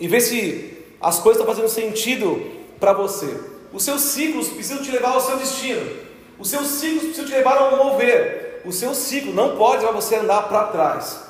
e 0.00 0.08
ver 0.08 0.20
se 0.20 0.76
as 1.00 1.18
coisas 1.18 1.40
estão 1.40 1.54
fazendo 1.54 1.70
sentido 1.70 2.44
para 2.78 2.92
você. 2.92 3.38
Os 3.72 3.82
seus 3.82 4.00
ciclos 4.02 4.48
precisam 4.48 4.82
te 4.82 4.90
levar 4.90 5.10
ao 5.10 5.20
seu 5.20 5.36
destino. 5.36 5.86
Os 6.38 6.48
seus 6.48 6.66
ciclos 6.66 7.04
precisam 7.04 7.26
te 7.26 7.32
levar 7.32 7.56
a 7.58 7.76
mover. 7.76 8.62
O 8.64 8.72
seu 8.72 8.94
ciclo 8.94 9.32
não 9.32 9.56
pode 9.56 9.84
levar 9.84 9.92
você 9.92 10.16
andar 10.16 10.48
para 10.48 10.64
trás. 10.64 11.20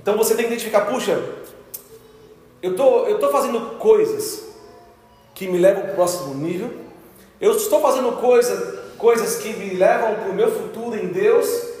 Então 0.00 0.16
você 0.16 0.34
tem 0.34 0.46
que 0.46 0.52
identificar, 0.52 0.82
puxa, 0.82 1.22
eu 2.62 2.74
tô, 2.74 3.04
estou 3.04 3.18
tô 3.18 3.30
fazendo 3.30 3.78
coisas 3.78 4.44
que 5.34 5.46
me 5.46 5.58
levam 5.58 5.82
para 5.82 5.92
o 5.92 5.94
próximo 5.94 6.34
nível. 6.34 6.70
Eu 7.40 7.56
estou 7.56 7.80
fazendo 7.80 8.12
coisa, 8.12 8.84
coisas 8.96 9.36
que 9.36 9.52
me 9.52 9.74
levam 9.74 10.14
para 10.14 10.30
o 10.30 10.34
meu 10.34 10.50
futuro 10.50 10.96
em 10.96 11.08
Deus. 11.08 11.73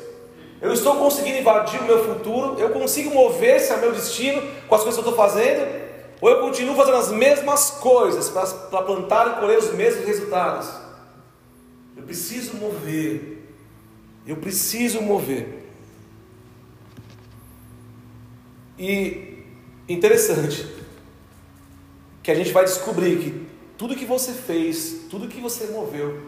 Eu 0.60 0.72
estou 0.72 0.96
conseguindo 0.96 1.38
invadir 1.38 1.80
o 1.80 1.84
meu 1.84 2.04
futuro. 2.04 2.58
Eu 2.58 2.70
consigo 2.70 3.10
mover-se 3.10 3.72
ao 3.72 3.80
meu 3.80 3.92
destino 3.92 4.40
com 4.68 4.74
as 4.74 4.82
coisas 4.82 5.00
que 5.00 5.06
eu 5.06 5.10
estou 5.10 5.14
fazendo. 5.14 5.84
Ou 6.20 6.30
eu 6.30 6.40
continuo 6.40 6.74
fazendo 6.74 6.96
as 6.96 7.10
mesmas 7.10 7.70
coisas 7.70 8.30
para 8.30 8.82
plantar 8.82 9.36
e 9.36 9.40
colher 9.40 9.58
os 9.58 9.72
mesmos 9.72 10.06
resultados? 10.06 10.68
Eu 11.96 12.02
preciso 12.04 12.56
mover. 12.56 13.42
Eu 14.26 14.36
preciso 14.36 15.02
mover. 15.02 15.64
E 18.78 19.44
interessante 19.88 20.66
que 22.22 22.30
a 22.30 22.34
gente 22.34 22.52
vai 22.52 22.64
descobrir 22.64 23.18
que 23.18 23.46
tudo 23.76 23.94
que 23.94 24.06
você 24.06 24.32
fez, 24.32 25.02
tudo 25.10 25.28
que 25.28 25.40
você 25.40 25.66
moveu, 25.66 26.22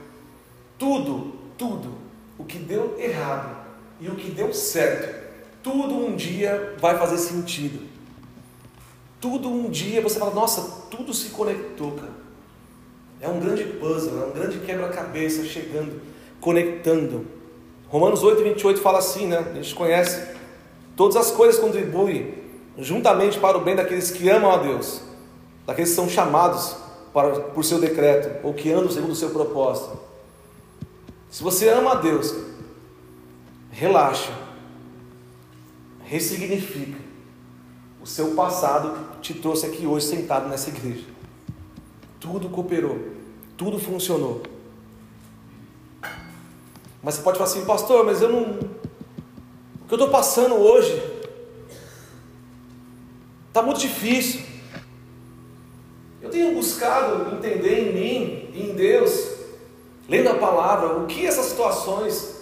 tudo, 0.78 1.32
tudo, 1.56 1.94
o 2.36 2.44
que 2.44 2.58
deu 2.58 2.96
errado 2.98 3.55
e 4.00 4.08
o 4.08 4.14
que 4.14 4.30
deu 4.30 4.52
certo, 4.52 5.26
tudo 5.62 5.94
um 5.94 6.14
dia 6.14 6.76
vai 6.78 6.98
fazer 6.98 7.18
sentido. 7.18 7.86
Tudo 9.20 9.48
um 9.48 9.70
dia 9.70 10.00
você 10.00 10.18
fala, 10.18 10.34
nossa, 10.34 10.84
tudo 10.90 11.12
se 11.14 11.30
conectou, 11.30 11.92
cara. 11.92 12.26
É 13.20 13.28
um 13.28 13.40
grande 13.40 13.64
puzzle, 13.64 14.22
é 14.22 14.26
um 14.26 14.32
grande 14.32 14.58
quebra-cabeça 14.58 15.44
chegando, 15.44 16.00
conectando. 16.40 17.26
Romanos 17.88 18.22
8, 18.22 18.42
28 18.42 18.80
fala 18.80 18.98
assim, 18.98 19.26
né? 19.26 19.38
A 19.38 19.54
gente 19.54 19.74
conhece. 19.74 20.36
Todas 20.94 21.16
as 21.16 21.30
coisas 21.30 21.58
contribuem 21.58 22.34
juntamente 22.78 23.38
para 23.38 23.56
o 23.56 23.62
bem 23.62 23.74
daqueles 23.74 24.10
que 24.10 24.28
amam 24.28 24.50
a 24.50 24.58
Deus, 24.58 25.00
daqueles 25.66 25.90
que 25.90 25.96
são 25.96 26.08
chamados 26.08 26.76
para, 27.12 27.40
por 27.40 27.64
seu 27.64 27.80
decreto, 27.80 28.46
ou 28.46 28.52
que 28.52 28.70
andam 28.70 28.90
segundo 28.90 29.12
o 29.12 29.16
seu 29.16 29.30
propósito. 29.30 29.98
Se 31.30 31.42
você 31.42 31.68
ama 31.68 31.92
a 31.92 31.94
Deus, 31.96 32.34
relaxa, 33.76 34.32
ressignifica, 36.02 36.98
o 38.00 38.06
seu 38.06 38.34
passado 38.34 39.20
te 39.20 39.34
trouxe 39.34 39.66
aqui 39.66 39.86
hoje 39.86 40.06
sentado 40.06 40.48
nessa 40.48 40.70
igreja. 40.70 41.04
Tudo 42.18 42.48
cooperou, 42.48 42.98
tudo 43.54 43.78
funcionou. 43.78 44.42
Mas 47.02 47.16
você 47.16 47.22
pode 47.22 47.36
falar 47.36 47.50
assim, 47.50 47.66
pastor, 47.66 48.04
mas 48.04 48.22
eu 48.22 48.30
não. 48.30 48.42
O 48.44 49.86
que 49.86 49.92
eu 49.92 49.96
estou 49.96 50.08
passando 50.08 50.54
hoje 50.54 50.98
está 53.48 53.60
muito 53.60 53.78
difícil. 53.78 54.40
Eu 56.22 56.30
tenho 56.30 56.54
buscado 56.54 57.36
entender 57.36 57.90
em 57.90 57.92
mim 57.92 58.50
em 58.58 58.74
Deus, 58.74 59.32
lendo 60.08 60.30
a 60.30 60.34
palavra, 60.34 60.96
o 60.96 61.06
que 61.06 61.26
essas 61.26 61.46
situações 61.46 62.35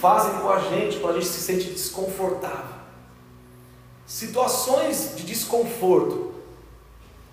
fazem 0.00 0.40
com 0.40 0.50
a 0.50 0.58
gente, 0.60 0.98
quando 0.98 1.16
a 1.16 1.20
gente 1.20 1.32
se 1.32 1.40
sente 1.40 1.70
desconfortável. 1.70 2.74
Situações 4.06 5.14
de 5.16 5.24
desconforto 5.24 6.32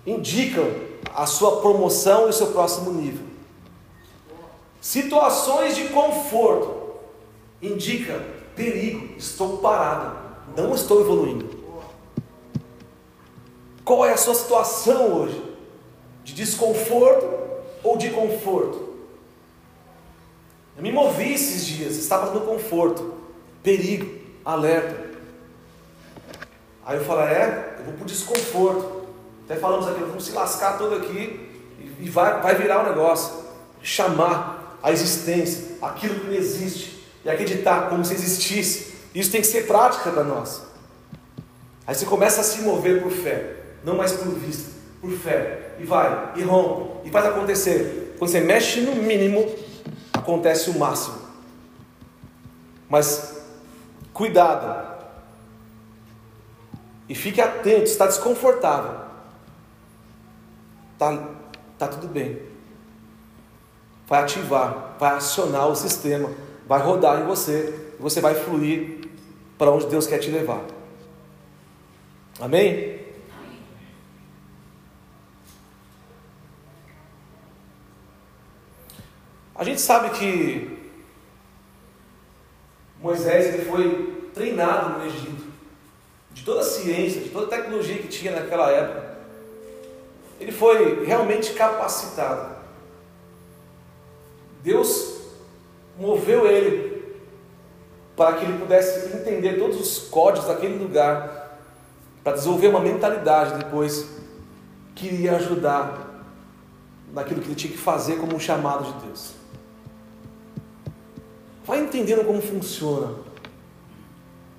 indicam 0.06 0.68
a 1.14 1.26
sua 1.26 1.60
promoção 1.60 2.26
e 2.26 2.30
o 2.30 2.32
seu 2.32 2.48
próximo 2.48 2.90
nível. 2.92 3.26
Situações 4.80 5.76
de 5.76 5.88
conforto 5.88 6.94
indicam 7.60 8.20
perigo, 8.56 9.14
estou 9.16 9.58
parado, 9.58 10.18
não 10.56 10.74
estou 10.74 11.00
evoluindo. 11.00 11.48
Qual 13.84 14.04
é 14.04 14.12
a 14.12 14.16
sua 14.16 14.34
situação 14.34 15.20
hoje? 15.20 15.42
De 16.24 16.34
desconforto 16.34 17.28
ou 17.82 17.96
de 17.96 18.10
conforto? 18.10 18.91
Eu 20.76 20.82
me 20.82 20.90
movi 20.90 21.34
esses 21.34 21.66
dias, 21.66 21.96
estava 21.96 22.32
no 22.32 22.40
conforto, 22.40 23.14
perigo, 23.62 24.10
alerta. 24.44 25.10
Aí 26.84 26.96
eu 26.96 27.04
falo, 27.04 27.20
é, 27.20 27.76
eu 27.78 27.84
vou 27.84 27.94
por 27.94 28.06
desconforto. 28.06 29.02
Até 29.44 29.56
falamos 29.56 29.86
aqui, 29.86 30.00
vamos 30.00 30.24
se 30.24 30.32
lascar 30.32 30.78
todo 30.78 30.94
aqui 30.96 31.50
e 32.00 32.08
vai, 32.08 32.40
vai 32.40 32.54
virar 32.54 32.82
um 32.82 32.88
negócio. 32.88 33.42
Chamar 33.82 34.78
a 34.82 34.90
existência, 34.90 35.76
aquilo 35.80 36.20
que 36.20 36.26
não 36.26 36.34
existe, 36.34 37.04
e 37.24 37.30
acreditar 37.30 37.88
como 37.88 38.04
se 38.04 38.14
existisse. 38.14 38.94
Isso 39.14 39.30
tem 39.30 39.40
que 39.40 39.46
ser 39.46 39.66
prática 39.66 40.10
para 40.10 40.24
nós. 40.24 40.62
Aí 41.86 41.94
você 41.94 42.06
começa 42.06 42.40
a 42.40 42.44
se 42.44 42.62
mover 42.62 43.02
por 43.02 43.10
fé, 43.10 43.56
não 43.84 43.96
mais 43.96 44.12
por 44.12 44.28
vista, 44.34 44.70
por 45.00 45.10
fé. 45.10 45.74
E 45.78 45.84
vai, 45.84 46.32
e 46.36 46.42
rompe, 46.42 47.08
e 47.08 47.10
faz 47.10 47.26
acontecer. 47.26 48.14
Quando 48.18 48.30
você 48.30 48.40
mexe 48.40 48.80
no 48.80 48.94
mínimo, 48.94 49.44
acontece 50.22 50.70
o 50.70 50.78
máximo. 50.78 51.18
Mas 52.88 53.42
cuidado, 54.12 54.92
e 57.08 57.14
fique 57.14 57.40
atento, 57.40 57.84
está 57.84 58.06
desconfortável. 58.06 59.02
Tá, 60.98 61.28
tá 61.78 61.88
tudo 61.88 62.06
bem. 62.08 62.40
Vai 64.06 64.22
ativar, 64.22 64.96
vai 64.98 65.16
acionar 65.16 65.68
o 65.68 65.76
sistema, 65.76 66.30
vai 66.66 66.80
rodar 66.80 67.20
em 67.20 67.24
você, 67.24 67.92
você 67.98 68.20
vai 68.20 68.34
fluir 68.34 69.08
para 69.58 69.70
onde 69.70 69.86
Deus 69.86 70.06
quer 70.06 70.18
te 70.18 70.30
levar. 70.30 70.62
Amém? 72.40 73.01
A 79.62 79.64
gente 79.64 79.80
sabe 79.80 80.10
que 80.18 80.76
Moisés 83.00 83.54
ele 83.54 83.64
foi 83.64 84.28
treinado 84.34 84.98
no 84.98 85.06
Egito. 85.06 85.52
de 86.32 86.42
toda 86.42 86.62
a 86.62 86.64
ciência, 86.64 87.20
de 87.20 87.28
toda 87.28 87.46
a 87.46 87.60
tecnologia 87.60 87.98
que 87.98 88.08
tinha 88.08 88.32
naquela 88.32 88.72
época, 88.72 89.18
ele 90.40 90.50
foi 90.50 91.04
realmente 91.04 91.52
capacitado. 91.52 92.56
Deus 94.64 95.20
moveu 95.96 96.44
ele 96.44 97.14
para 98.16 98.38
que 98.38 98.44
ele 98.44 98.58
pudesse 98.58 99.16
entender 99.16 99.60
todos 99.60 99.80
os 99.80 100.08
códigos 100.08 100.48
daquele 100.48 100.76
lugar, 100.76 101.60
para 102.24 102.32
desenvolver 102.32 102.66
uma 102.66 102.80
mentalidade 102.80 103.62
depois 103.62 104.08
que 104.96 105.06
iria 105.06 105.36
ajudar 105.36 106.24
naquilo 107.12 107.40
que 107.40 107.46
ele 107.46 107.54
tinha 107.54 107.72
que 107.72 107.78
fazer 107.78 108.16
como 108.16 108.34
um 108.34 108.40
chamado 108.40 108.92
de 108.92 109.06
Deus. 109.06 109.41
Vai 111.64 111.80
entendendo 111.80 112.24
como 112.24 112.42
funciona. 112.42 113.14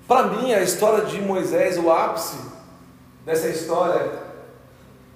Para 0.06 0.28
mim, 0.28 0.52
a 0.52 0.62
história 0.62 1.04
de 1.04 1.20
Moisés, 1.20 1.78
o 1.78 1.90
ápice 1.90 2.36
dessa 3.24 3.48
história 3.48 4.22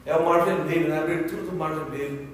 é 0.05 0.17
o 0.17 0.25
Mar 0.25 0.45
Vermelho, 0.45 0.89
né? 0.89 0.99
a 0.99 1.03
abertura 1.03 1.43
do 1.43 1.53
Mar 1.53 1.75
Vermelho. 1.75 2.29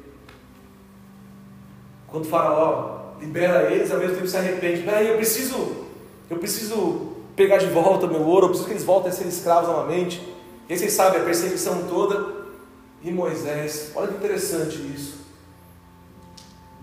Quando 2.06 2.24
o 2.24 2.28
faraó 2.28 3.14
libera 3.20 3.72
eles, 3.72 3.90
ao 3.90 3.98
mesmo 3.98 4.16
tempo 4.16 4.28
se 4.28 4.36
arrepende. 4.36 4.82
Peraí, 4.82 5.08
eu 5.08 5.16
preciso, 5.16 5.86
eu 6.30 6.38
preciso 6.38 7.14
pegar 7.34 7.58
de 7.58 7.66
volta 7.66 8.06
meu 8.06 8.22
ouro, 8.22 8.46
eu 8.46 8.48
preciso 8.50 8.68
que 8.68 8.74
eles 8.74 8.84
voltem 8.84 9.10
a 9.10 9.14
ser 9.14 9.26
escravos 9.26 9.68
novamente. 9.68 10.20
E 10.68 10.72
aí 10.72 10.78
vocês 10.78 10.92
sabem 10.92 11.20
a 11.20 11.24
perseguição 11.24 11.88
toda. 11.88 12.44
E 13.02 13.10
Moisés, 13.10 13.90
olha 13.94 14.08
que 14.08 14.14
interessante 14.14 14.76
isso. 14.94 15.18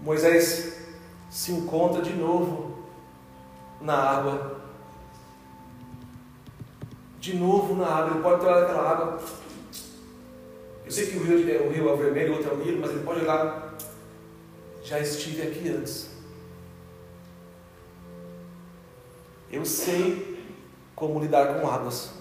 Moisés 0.03 0.70
se 1.31 1.53
encontra 1.53 2.01
de 2.01 2.13
novo 2.13 2.75
na 3.79 3.95
água. 3.95 4.59
De 7.19 7.35
novo 7.37 7.73
na 7.75 7.87
água, 7.87 8.11
ele 8.11 8.21
pode 8.21 8.45
olhar 8.45 8.63
aquela 8.63 8.91
água. 8.91 9.19
Eu 10.85 10.91
sei 10.91 11.07
que 11.07 11.17
o 11.17 11.23
rio, 11.23 11.49
é, 11.49 11.61
o 11.65 11.71
rio 11.71 11.89
é 11.89 11.95
vermelho, 11.95 12.33
outro 12.33 12.51
é 12.51 12.53
o 12.53 12.57
Nilo, 12.57 12.81
mas 12.81 12.91
ele 12.91 13.03
pode 13.03 13.21
olhar. 13.21 13.73
Já 14.83 14.99
estive 14.99 15.43
aqui 15.43 15.69
antes. 15.69 16.09
Eu 19.49 19.65
sei 19.65 20.43
como 20.95 21.19
lidar 21.19 21.59
com 21.59 21.69
águas. 21.69 22.11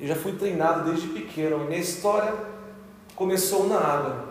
Eu 0.00 0.08
já 0.08 0.16
fui 0.16 0.32
treinado 0.32 0.90
desde 0.90 1.08
pequeno. 1.08 1.64
Minha 1.64 1.78
história 1.78 2.34
começou 3.14 3.68
na 3.68 3.78
água. 3.78 4.24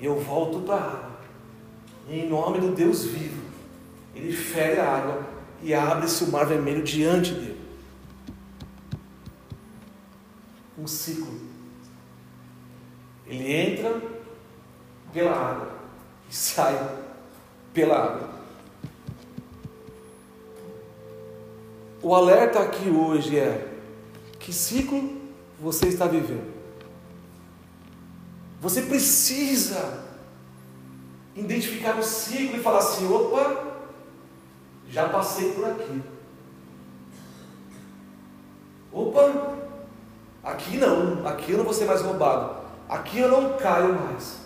E 0.00 0.06
eu 0.06 0.18
volto 0.18 0.60
para 0.60 0.74
a 0.74 0.84
água. 0.84 1.13
Em 2.08 2.28
nome 2.28 2.60
do 2.60 2.72
Deus 2.72 3.04
vivo, 3.04 3.42
ele 4.14 4.32
fere 4.32 4.78
a 4.78 4.96
água 4.96 5.26
e 5.62 5.72
abre-se 5.72 6.24
o 6.24 6.30
mar 6.30 6.46
vermelho 6.46 6.82
diante 6.82 7.32
dele. 7.32 7.60
Um 10.78 10.86
ciclo. 10.86 11.40
Ele 13.26 13.52
entra 13.52 14.02
pela 15.12 15.32
água 15.32 15.74
e 16.28 16.34
sai 16.34 16.74
pela 17.72 17.96
água. 17.96 18.28
O 22.02 22.14
alerta 22.14 22.60
aqui 22.60 22.90
hoje 22.90 23.38
é: 23.38 23.66
que 24.38 24.52
ciclo 24.52 25.22
você 25.58 25.88
está 25.88 26.06
vivendo? 26.06 26.52
Você 28.60 28.82
precisa 28.82 30.03
identificar 31.34 31.98
o 31.98 32.02
ciclo 32.02 32.56
e 32.58 32.62
falar 32.62 32.78
assim: 32.78 33.12
opa, 33.12 33.64
já 34.88 35.08
passei 35.08 35.52
por 35.52 35.64
aqui. 35.64 36.02
Opa, 38.92 39.56
aqui 40.42 40.76
não, 40.76 41.26
aqui 41.26 41.52
eu 41.52 41.58
não 41.58 41.64
vou 41.64 41.74
ser 41.74 41.84
mais 41.84 42.00
roubado, 42.00 42.56
aqui 42.88 43.18
eu 43.18 43.28
não 43.28 43.56
caio 43.56 43.94
mais. 43.94 44.44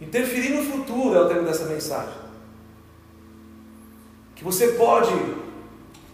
Interferir 0.00 0.50
no 0.50 0.62
futuro 0.62 1.16
é 1.16 1.20
o 1.20 1.28
tema 1.28 1.42
dessa 1.42 1.64
mensagem. 1.64 2.14
Que 4.36 4.44
você 4.44 4.68
pode 4.68 5.10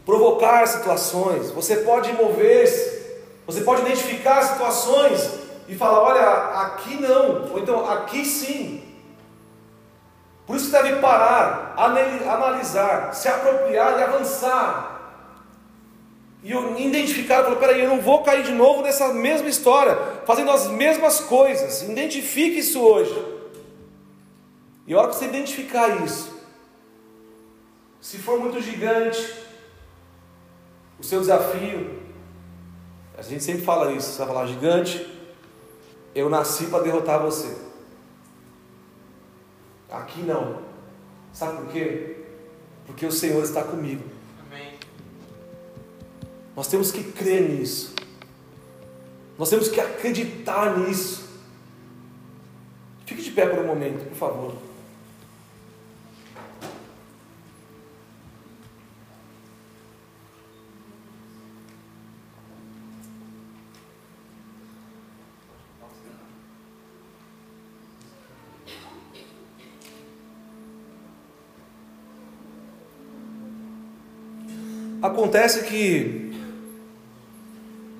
provocar 0.06 0.66
situações, 0.66 1.50
você 1.50 1.76
pode 1.76 2.10
mover-se, 2.14 3.04
você 3.46 3.60
pode 3.60 3.82
identificar 3.82 4.40
situações 4.42 5.38
e 5.68 5.74
falar: 5.74 6.00
olha, 6.00 6.62
aqui 6.62 6.96
não, 6.96 7.52
ou 7.52 7.58
então 7.58 7.86
aqui 7.86 8.24
sim. 8.24 8.93
Por 10.46 10.56
isso 10.56 10.70
deve 10.70 10.96
parar, 10.96 11.74
analisar, 11.76 13.14
se 13.14 13.28
apropriar 13.28 13.98
e 13.98 14.02
avançar. 14.02 14.94
E 16.42 16.52
eu 16.52 16.78
identificar, 16.78 17.42
falar, 17.42 17.56
peraí, 17.56 17.80
eu 17.80 17.88
não 17.88 18.02
vou 18.02 18.22
cair 18.22 18.44
de 18.44 18.52
novo 18.52 18.82
nessa 18.82 19.14
mesma 19.14 19.48
história, 19.48 19.96
fazendo 20.26 20.50
as 20.50 20.66
mesmas 20.68 21.20
coisas. 21.20 21.82
Identifique 21.82 22.58
isso 22.58 22.80
hoje. 22.82 23.34
E 24.86 24.92
a 24.92 24.98
hora 24.98 25.08
que 25.08 25.16
você 25.16 25.24
identificar 25.24 26.04
isso, 26.04 26.30
se 27.98 28.18
for 28.18 28.38
muito 28.38 28.60
gigante, 28.60 29.42
o 30.98 31.02
seu 31.02 31.20
desafio, 31.20 32.02
a 33.16 33.22
gente 33.22 33.42
sempre 33.42 33.62
fala 33.62 33.92
isso, 33.92 34.12
você 34.12 34.18
vai 34.18 34.26
falar 34.26 34.46
gigante, 34.46 35.10
eu 36.14 36.28
nasci 36.28 36.66
para 36.66 36.84
derrotar 36.84 37.20
você. 37.22 37.63
Aqui 39.98 40.22
não. 40.22 40.62
Sabe 41.32 41.56
por 41.58 41.72
quê? 41.72 42.16
Porque 42.86 43.06
o 43.06 43.12
Senhor 43.12 43.42
está 43.42 43.62
comigo. 43.62 44.04
Amém. 44.46 44.74
Nós 46.56 46.68
temos 46.68 46.90
que 46.90 47.02
crer 47.12 47.48
nisso. 47.48 47.94
Nós 49.38 49.50
temos 49.50 49.68
que 49.68 49.80
acreditar 49.80 50.78
nisso. 50.78 51.24
Fique 53.06 53.22
de 53.22 53.30
pé 53.30 53.46
por 53.46 53.58
um 53.60 53.66
momento, 53.66 54.08
por 54.08 54.16
favor. 54.16 54.54
Acontece 75.14 75.62
que 75.62 76.32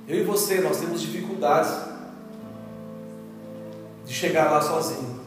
eu 0.09 0.17
e 0.17 0.25
você, 0.25 0.61
nós 0.61 0.81
temos 0.81 1.01
dificuldades 1.01 1.71
de 4.05 4.13
chegar 4.13 4.51
lá 4.51 4.61
sozinho. 4.61 5.21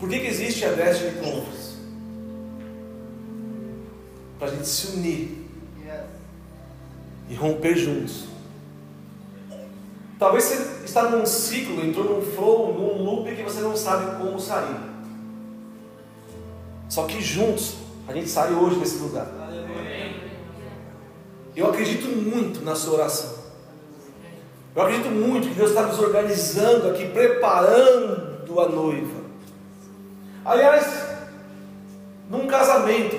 Por 0.00 0.08
que, 0.08 0.18
que 0.18 0.26
existe 0.26 0.64
a 0.64 0.72
Destiny 0.72 1.12
Conference? 1.12 1.76
Para 4.36 4.48
a 4.48 4.50
gente 4.50 4.66
se 4.66 4.88
unir 4.88 5.48
e 7.30 7.34
romper 7.36 7.76
juntos. 7.76 8.24
Talvez 10.18 10.42
você 10.42 10.84
está 10.84 11.08
num 11.08 11.24
ciclo, 11.24 11.86
entrou 11.86 12.16
num 12.16 12.32
flow, 12.32 12.74
num 12.74 13.04
loop 13.04 13.32
que 13.32 13.44
você 13.44 13.60
não 13.60 13.76
sabe 13.76 14.20
como 14.20 14.40
sair. 14.40 14.76
Só 16.88 17.06
que 17.06 17.22
juntos 17.22 17.86
a 18.08 18.12
gente 18.12 18.28
sai 18.28 18.54
hoje 18.54 18.80
desse 18.80 18.96
lugar. 18.98 19.26
Eu 21.54 21.68
acredito 21.68 22.08
muito 22.08 22.64
na 22.64 22.74
sua 22.74 22.94
oração. 22.94 23.34
Eu 24.74 24.82
acredito 24.82 25.10
muito 25.10 25.48
que 25.48 25.54
Deus 25.54 25.70
está 25.70 25.82
nos 25.82 25.98
organizando 25.98 26.88
aqui, 26.88 27.08
preparando 27.10 28.58
a 28.60 28.68
noiva. 28.68 29.20
Aliás, 30.44 31.06
num 32.30 32.46
casamento, 32.46 33.16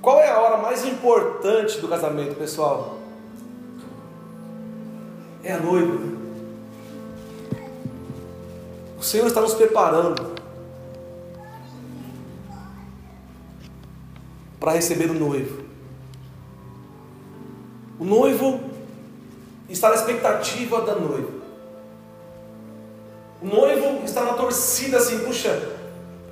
qual 0.00 0.20
é 0.20 0.30
a 0.30 0.40
hora 0.40 0.56
mais 0.56 0.86
importante 0.86 1.78
do 1.80 1.88
casamento, 1.88 2.36
pessoal? 2.36 2.98
É 5.42 5.52
a 5.52 5.58
noiva. 5.58 5.98
O 8.98 9.02
Senhor 9.02 9.26
está 9.26 9.40
nos 9.42 9.54
preparando. 9.54 10.39
Para 14.60 14.72
receber 14.72 15.10
o 15.10 15.14
noivo. 15.14 15.64
O 17.98 18.04
noivo 18.04 18.60
está 19.68 19.88
na 19.88 19.94
expectativa 19.94 20.82
da 20.82 20.94
noiva. 20.94 21.40
O 23.42 23.46
noivo 23.46 24.04
está 24.04 24.22
na 24.22 24.34
torcida 24.34 24.98
assim, 24.98 25.20
puxa, 25.20 25.78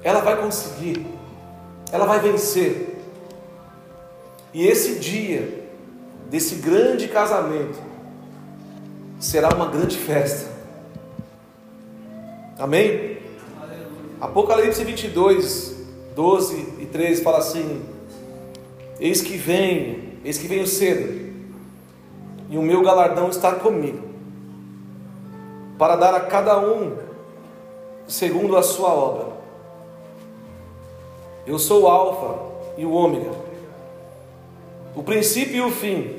ela 0.02 0.20
vai 0.20 0.36
conseguir, 0.36 1.06
ela 1.90 2.04
vai 2.04 2.20
vencer. 2.20 2.98
E 4.52 4.66
esse 4.66 4.98
dia, 4.98 5.66
desse 6.28 6.56
grande 6.56 7.08
casamento, 7.08 7.78
será 9.18 9.48
uma 9.54 9.68
grande 9.68 9.96
festa. 9.96 10.50
Amém? 12.58 13.18
Apocalipse 14.20 14.84
22, 14.84 15.76
12 16.14 16.74
e 16.80 16.86
13 16.86 17.22
fala 17.22 17.38
assim: 17.38 17.82
Eis 19.00 19.20
que 19.20 19.36
venho, 19.36 20.18
eis 20.24 20.38
que 20.38 20.48
venho 20.48 20.66
cedo, 20.66 21.28
e 22.50 22.58
o 22.58 22.62
meu 22.62 22.82
galardão 22.82 23.28
está 23.28 23.54
comigo, 23.54 24.08
para 25.78 25.94
dar 25.94 26.14
a 26.14 26.20
cada 26.20 26.58
um 26.58 26.96
segundo 28.08 28.56
a 28.56 28.62
sua 28.62 28.88
obra. 28.88 29.38
Eu 31.46 31.58
sou 31.58 31.82
o 31.82 31.86
Alfa 31.86 32.42
e 32.76 32.84
o 32.84 32.92
Ômega, 32.92 33.30
o 34.96 35.02
princípio 35.02 35.56
e 35.56 35.60
o 35.60 35.70
fim, 35.70 36.16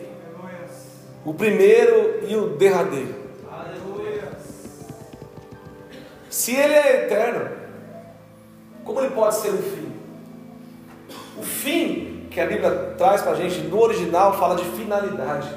o 1.26 1.34
primeiro 1.34 2.28
e 2.30 2.36
o 2.36 2.50
derradeiro. 2.50 3.20
Se 6.30 6.56
ele 6.56 6.74
é 6.74 7.06
eterno, 7.06 7.50
como 8.86 9.02
ele 9.02 9.10
pode 9.10 9.36
ser 9.36 9.50
o 9.50 9.58
fim? 9.58 9.92
O 11.38 11.44
fim 11.44 12.19
que 12.30 12.40
a 12.40 12.46
Bíblia 12.46 12.96
traz 12.98 13.22
para 13.22 13.32
a 13.32 13.36
gente 13.36 13.60
no 13.62 13.80
original 13.80 14.38
fala 14.38 14.56
de 14.56 14.66
finalidade, 14.66 15.50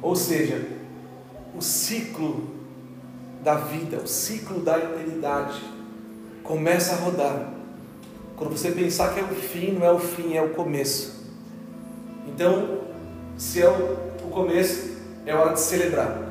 ou 0.00 0.14
seja, 0.14 0.66
o 1.56 1.60
ciclo 1.60 2.48
da 3.42 3.54
vida, 3.54 3.98
o 3.98 4.06
ciclo 4.06 4.60
da 4.60 4.78
eternidade 4.78 5.60
começa 6.42 6.94
a 6.94 6.96
rodar. 6.98 7.50
Quando 8.36 8.56
você 8.56 8.70
pensar 8.70 9.12
que 9.12 9.20
é 9.20 9.22
o 9.22 9.28
fim, 9.28 9.72
não 9.72 9.86
é 9.86 9.92
o 9.92 9.98
fim, 9.98 10.34
é 10.34 10.42
o 10.42 10.50
começo. 10.50 11.26
Então, 12.26 12.80
se 13.36 13.60
é 13.60 13.68
o, 13.68 14.28
começo, 14.30 14.96
é 15.26 15.34
hora 15.34 15.52
de 15.52 15.60
celebrar. 15.60 16.30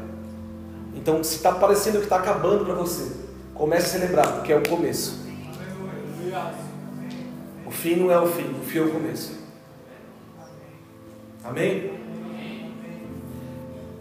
Então, 0.96 1.24
se 1.24 1.36
está 1.36 1.52
parecendo 1.52 1.98
que 1.98 2.06
está 2.06 2.18
acabando 2.18 2.66
para 2.66 2.74
você, 2.74 3.12
comece 3.54 3.88
a 3.88 4.00
celebrar, 4.00 4.34
porque 4.36 4.52
é 4.52 4.58
o 4.58 4.68
começo. 4.68 5.20
O 7.70 7.72
fim 7.72 7.97
não 7.97 8.11
é 8.11 8.20
o 8.20 8.26
fim, 8.26 8.49
o 8.59 8.65
fim 8.65 8.80
é 8.80 8.82
o 8.82 8.89
começo. 8.89 9.32
Amém? 11.43 11.93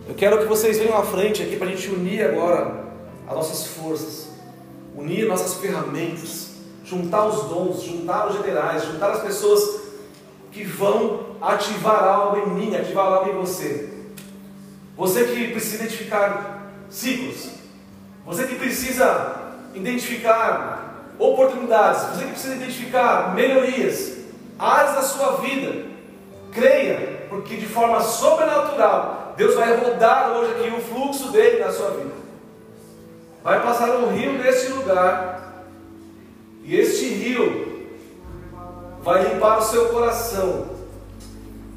Eu 0.08 0.14
quero 0.14 0.38
que 0.38 0.46
vocês 0.46 0.78
venham 0.78 0.96
à 0.96 1.02
frente 1.02 1.42
aqui 1.42 1.56
para 1.56 1.66
a 1.66 1.70
gente 1.70 1.90
unir 1.90 2.24
agora 2.24 2.86
as 3.26 3.34
nossas 3.34 3.66
forças, 3.66 4.30
unir 4.96 5.28
nossas 5.28 5.60
ferramentas, 5.60 6.52
juntar 6.82 7.26
os 7.26 7.44
dons, 7.50 7.82
juntar 7.82 8.28
os 8.28 8.38
generais, 8.38 8.86
juntar 8.86 9.10
as 9.10 9.22
pessoas 9.22 9.82
que 10.50 10.64
vão 10.64 11.36
ativar 11.38 12.04
algo 12.04 12.38
em 12.38 12.54
mim, 12.54 12.74
ativar 12.74 13.04
algo 13.04 13.30
em 13.30 13.34
você. 13.34 13.90
Você 14.96 15.24
que 15.24 15.48
precisa 15.48 15.84
identificar 15.84 16.72
ciclos, 16.88 17.50
você 18.24 18.46
que 18.46 18.54
precisa 18.54 19.58
identificar 19.74 20.87
oportunidades, 21.18 22.02
você 22.02 22.24
que 22.24 22.30
precisa 22.30 22.54
identificar 22.54 23.34
melhorias, 23.34 24.18
áreas 24.58 24.94
da 24.94 25.02
sua 25.02 25.32
vida, 25.38 25.86
creia, 26.52 27.26
porque 27.28 27.56
de 27.56 27.66
forma 27.66 28.00
sobrenatural, 28.00 29.34
Deus 29.36 29.54
vai 29.54 29.76
rodar 29.76 30.32
hoje 30.32 30.52
aqui 30.52 30.76
o 30.76 30.80
fluxo 30.80 31.30
dele 31.30 31.62
na 31.62 31.70
sua 31.70 31.90
vida. 31.90 32.14
Vai 33.42 33.62
passar 33.62 33.90
um 33.90 34.14
rio 34.14 34.32
neste 34.32 34.72
lugar, 34.72 35.64
e 36.64 36.76
este 36.76 37.06
rio 37.06 37.88
vai 39.02 39.26
limpar 39.26 39.58
o 39.58 39.62
seu 39.62 39.88
coração. 39.88 40.66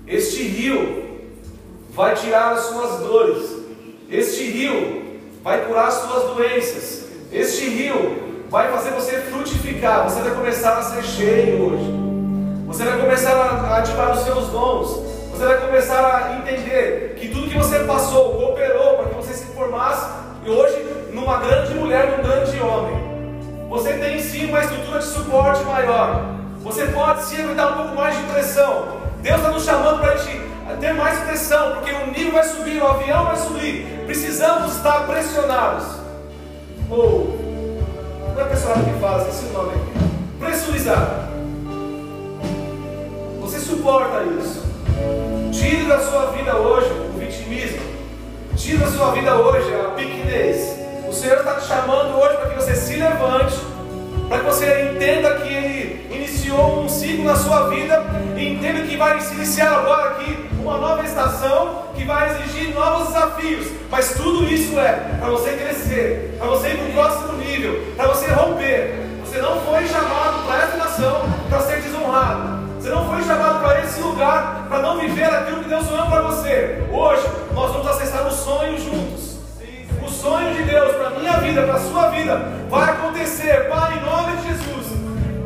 Este 0.07 0.43
rio 0.43 1.21
vai 1.91 2.15
tirar 2.15 2.53
as 2.53 2.65
suas 2.65 2.99
dores. 2.99 3.57
Este 4.09 4.43
rio 4.43 5.19
vai 5.41 5.65
curar 5.65 5.87
as 5.87 5.93
suas 5.93 6.35
doenças. 6.35 7.05
Este 7.31 7.69
rio 7.69 8.30
vai 8.51 8.69
fazer 8.69 8.89
você 8.89 9.13
frutificar. 9.13 10.03
Você 10.03 10.19
vai 10.19 10.31
começar 10.31 10.77
a 10.77 10.83
ser 10.83 11.01
cheio 11.03 11.71
hoje. 11.71 11.89
Você 12.67 12.83
vai 12.83 12.99
começar 12.99 13.31
a 13.31 13.77
ativar 13.77 14.11
os 14.11 14.23
seus 14.25 14.47
dons. 14.49 14.89
Você 15.31 15.45
vai 15.45 15.57
começar 15.61 16.03
a 16.03 16.35
entender 16.35 17.15
que 17.17 17.29
tudo 17.29 17.49
que 17.49 17.57
você 17.57 17.79
passou 17.85 18.35
cooperou 18.35 18.97
para 18.97 19.05
que 19.05 19.15
você 19.15 19.33
se 19.33 19.45
formasse 19.53 20.05
e 20.45 20.49
hoje 20.49 20.75
numa 21.13 21.37
grande 21.37 21.73
mulher, 21.75 22.17
num 22.17 22.23
grande 22.23 22.59
homem. 22.59 23.67
Você 23.69 23.93
tem 23.93 24.19
sim 24.19 24.47
uma 24.47 24.59
estrutura 24.59 24.99
de 24.99 25.05
suporte 25.05 25.63
maior. 25.63 26.35
Você 26.61 26.87
pode 26.87 27.23
sim 27.23 27.41
aguentar 27.41 27.71
um 27.71 27.75
pouco 27.77 27.95
mais 27.95 28.17
de 28.17 28.23
pressão. 28.23 28.99
Deus 29.21 29.37
está 29.37 29.49
nos 29.49 29.63
chamando 29.63 30.01
para 30.01 30.11
a 30.11 30.17
gente 30.17 30.41
ter 30.81 30.93
mais 30.93 31.17
pressão, 31.19 31.75
porque 31.75 31.91
o 31.91 32.07
nível 32.07 32.33
vai 32.33 32.43
subir, 32.43 32.81
o 32.81 32.87
avião 32.87 33.25
vai 33.25 33.37
subir. 33.37 34.03
Precisamos 34.05 34.75
estar 34.75 35.07
pressionados. 35.07 35.85
Ou, 36.89 37.40
não 38.33 38.41
é 38.41 38.45
pressionado 38.45 38.85
que 38.85 38.99
fala, 38.99 39.21
esqueci 39.21 39.45
o 39.45 39.53
nome. 39.53 39.71
Pressurizado. 40.39 41.31
Você 43.41 43.59
suporta 43.59 44.23
isso. 44.23 44.63
Tire 45.51 45.85
da 45.85 45.99
sua 45.99 46.27
vida 46.27 46.55
hoje 46.55 46.87
o 46.87 47.17
vitimismo. 47.17 47.81
Tire 48.55 48.77
da 48.77 48.87
sua 48.87 49.11
vida 49.11 49.35
hoje 49.35 49.73
a 49.73 49.89
pequenez. 49.91 50.79
O 51.07 51.13
Senhor 51.13 51.39
está 51.39 51.55
te 51.55 51.67
chamando 51.67 52.17
hoje 52.17 52.37
para 52.37 52.49
que 52.49 52.55
você 52.55 52.75
se 52.75 52.95
levante, 52.95 53.55
para 54.31 54.39
que 54.39 54.45
você 54.45 54.93
entenda 54.93 55.35
que 55.39 55.53
Ele 55.53 56.07
iniciou 56.09 56.83
um 56.83 56.87
ciclo 56.87 57.25
na 57.25 57.35
sua 57.35 57.67
vida 57.67 58.01
e 58.37 58.53
entenda 58.53 58.87
que 58.87 58.95
vai 58.95 59.19
se 59.19 59.33
iniciar 59.33 59.73
agora 59.73 60.11
aqui 60.11 60.47
uma 60.57 60.77
nova 60.77 61.03
estação 61.03 61.87
que 61.93 62.05
vai 62.05 62.31
exigir 62.31 62.73
novos 62.73 63.09
desafios. 63.09 63.67
Mas 63.89 64.13
tudo 64.13 64.45
isso 64.45 64.79
é 64.79 65.17
para 65.19 65.29
você 65.31 65.51
crescer, 65.51 66.37
para 66.39 66.47
você 66.47 66.69
ir 66.69 66.77
para 66.77 66.87
o 66.87 66.93
próximo 66.93 67.33
nível, 67.39 67.93
para 67.97 68.07
você 68.07 68.27
romper. 68.31 69.05
Você 69.25 69.41
não 69.41 69.59
foi 69.63 69.85
chamado 69.85 70.45
para 70.45 70.63
essa 70.63 70.77
nação 70.77 71.23
para 71.49 71.59
ser 71.59 71.81
desonrado. 71.81 72.71
Você 72.79 72.87
não 72.87 73.09
foi 73.09 73.21
chamado 73.23 73.59
para 73.59 73.83
esse 73.83 73.99
lugar 73.99 74.65
para 74.69 74.79
não 74.79 74.97
viver 74.97 75.25
aquilo 75.25 75.61
que 75.61 75.67
Deus 75.67 75.85
sonhou 75.85 76.05
para 76.05 76.21
você. 76.21 76.81
Hoje 76.89 77.27
nós 77.53 77.73
vamos 77.73 77.85
acessar 77.85 78.25
o 78.25 78.31
sonho 78.31 78.77
juntos. 78.79 79.20
O 80.03 80.09
sonho 80.09 80.53
de 80.55 80.63
Deus 80.63 80.95
para 80.95 81.07
a 81.07 81.11
minha 81.11 81.33
vida, 81.33 81.61
para 81.63 81.75
a 81.75 81.79
sua 81.79 82.09
vida, 82.09 82.37
vai 82.69 82.89
acontecer, 82.89 83.69
Pai, 83.69 83.97
em 83.97 84.05
nome 84.05 84.37
de 84.37 84.47
Jesus. 84.47 84.87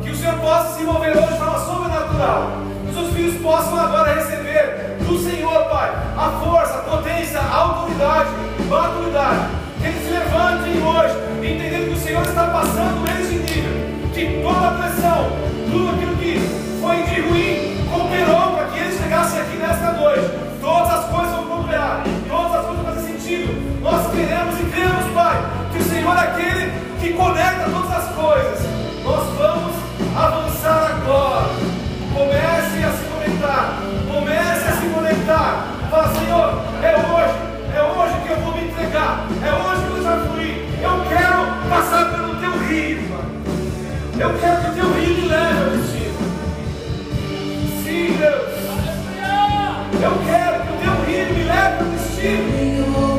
Que 0.02 0.10
o 0.10 0.16
Senhor 0.16 0.34
possa 0.38 0.78
se 0.78 0.82
mover 0.82 1.16
hoje 1.16 1.32
de 1.32 1.38
forma 1.38 1.58
sobrenatural. 1.58 2.52
Que 2.82 2.88
os 2.90 2.94
seus 2.94 3.12
filhos 3.14 3.42
possam 3.42 3.78
agora 3.78 4.14
receber 4.14 4.96
do 5.00 5.18
Senhor, 5.18 5.64
Pai, 5.64 5.90
a 6.16 6.40
força, 6.42 6.78
a 6.78 6.82
potência, 6.82 7.38
a 7.38 7.54
autoridade, 7.54 8.30
maturidade. 8.68 9.48
Que 9.78 9.86
eles 9.86 10.02
se 10.04 10.10
levantem 10.10 10.82
hoje, 10.82 11.14
entendendo 11.38 11.88
que 11.88 11.98
o 11.98 12.00
Senhor 12.00 12.22
está 12.22 12.46
passando 12.46 13.08
eles 13.10 13.28
de 13.28 13.38
nível. 13.38 13.96
Que 14.12 14.42
toda 14.42 14.68
a 14.68 14.70
pressão, 14.72 15.30
tudo 15.70 15.90
aquilo 15.90 16.16
que 16.16 16.40
foi 16.80 17.02
de 17.02 17.20
ruim, 17.20 17.86
cooperou 17.90 18.56
para 18.56 18.66
que 18.68 18.78
eles 18.78 18.98
chegassem 18.98 19.40
aqui 19.40 19.56
nesta 19.58 19.92
noite. 19.92 20.30
Todas 20.60 20.90
as 20.90 21.04
coisas 21.10 21.30
vão 21.32 21.44
cooperar, 21.44 22.02
Nós 23.86 24.10
queremos 24.10 24.58
e 24.58 24.64
cremos, 24.64 25.12
Pai, 25.14 25.40
que 25.70 25.78
o 25.78 25.84
Senhor 25.84 26.16
é 26.16 26.20
aquele 26.20 26.72
que 26.98 27.12
conecta 27.12 27.70
todas 27.70 27.92
as 27.92 28.08
coisas. 28.16 28.58
Nós 29.04 29.24
vamos 29.38 29.74
avançar 30.16 30.90
agora. 30.90 31.46
Comece 32.12 32.82
a 32.82 32.90
se 32.90 33.04
conectar, 33.04 33.78
comece 34.12 34.68
a 34.68 34.72
se 34.72 34.86
conectar. 34.88 35.66
Fala, 35.88 36.12
Senhor, 36.14 36.64
é 36.82 36.96
hoje, 36.96 37.38
é 37.76 37.82
hoje 37.82 38.14
que 38.26 38.32
eu 38.32 38.40
vou 38.40 38.56
me 38.56 38.64
entregar, 38.64 39.24
é 39.40 39.52
hoje 39.54 39.86
que 39.86 39.98
eu 39.98 40.02
já 40.02 40.16
fui. 40.32 40.66
Eu 40.82 41.04
quero 41.08 41.70
passar 41.70 42.10
pelo 42.10 42.34
teu 42.40 42.58
rio, 42.66 42.98
Pai. 43.08 43.24
Eu 44.18 44.38
quero 44.40 44.62
que 44.62 44.68
o 44.68 44.74
teu 44.74 44.92
rio 44.94 45.14
me 45.14 45.28
leve 45.28 45.62
ao 45.62 45.70
destino. 45.70 46.18
Sim, 47.84 48.16
Deus. 48.18 48.56
Eu 50.02 50.12
quero 50.26 50.60
que 50.64 50.72
o 50.72 50.76
teu 50.82 51.04
rio 51.04 51.34
me 51.36 51.44
leve 51.44 51.78
ao 51.78 51.90
destino. 51.90 53.15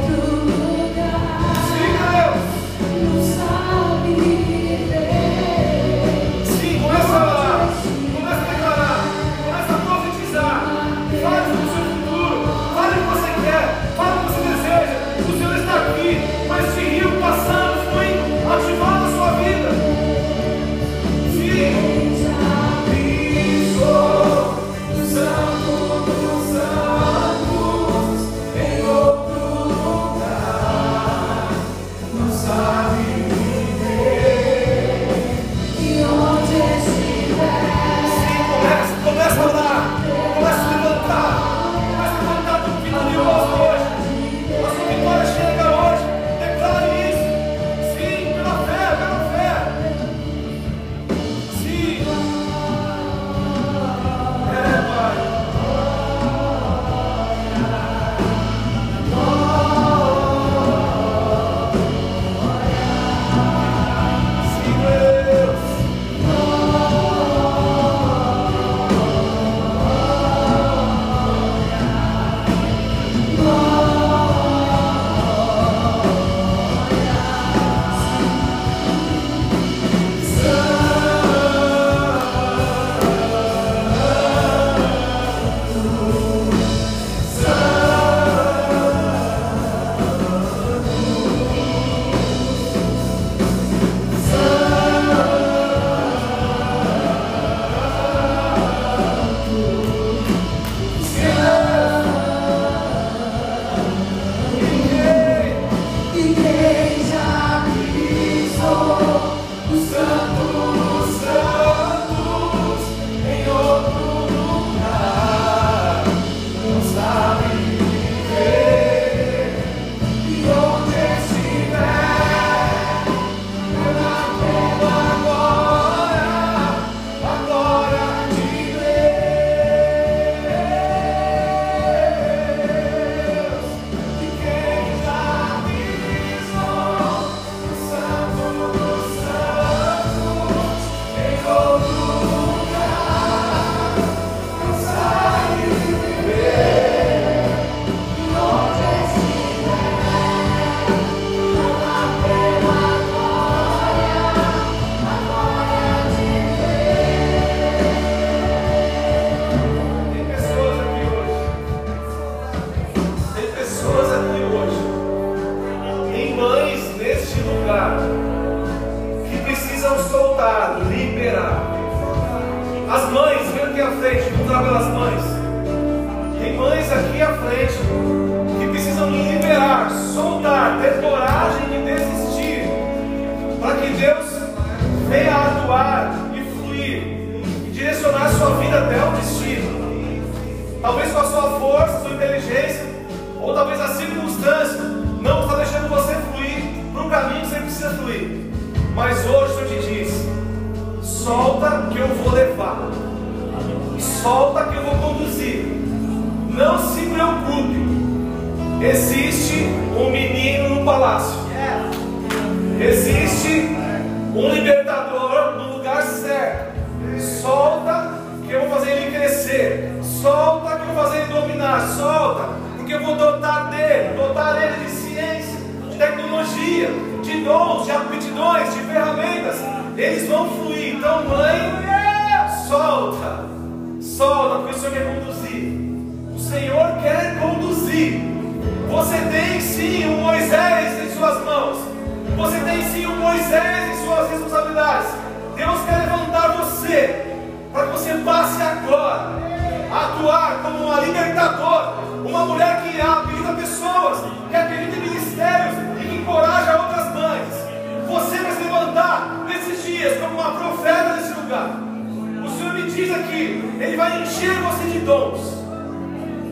Diz 263.07 263.15
aqui, 263.15 263.63
Ele 263.79 263.97
vai 263.97 264.21
encher 264.21 264.53
você 264.61 264.83
de 264.89 264.99
dons, 264.99 265.63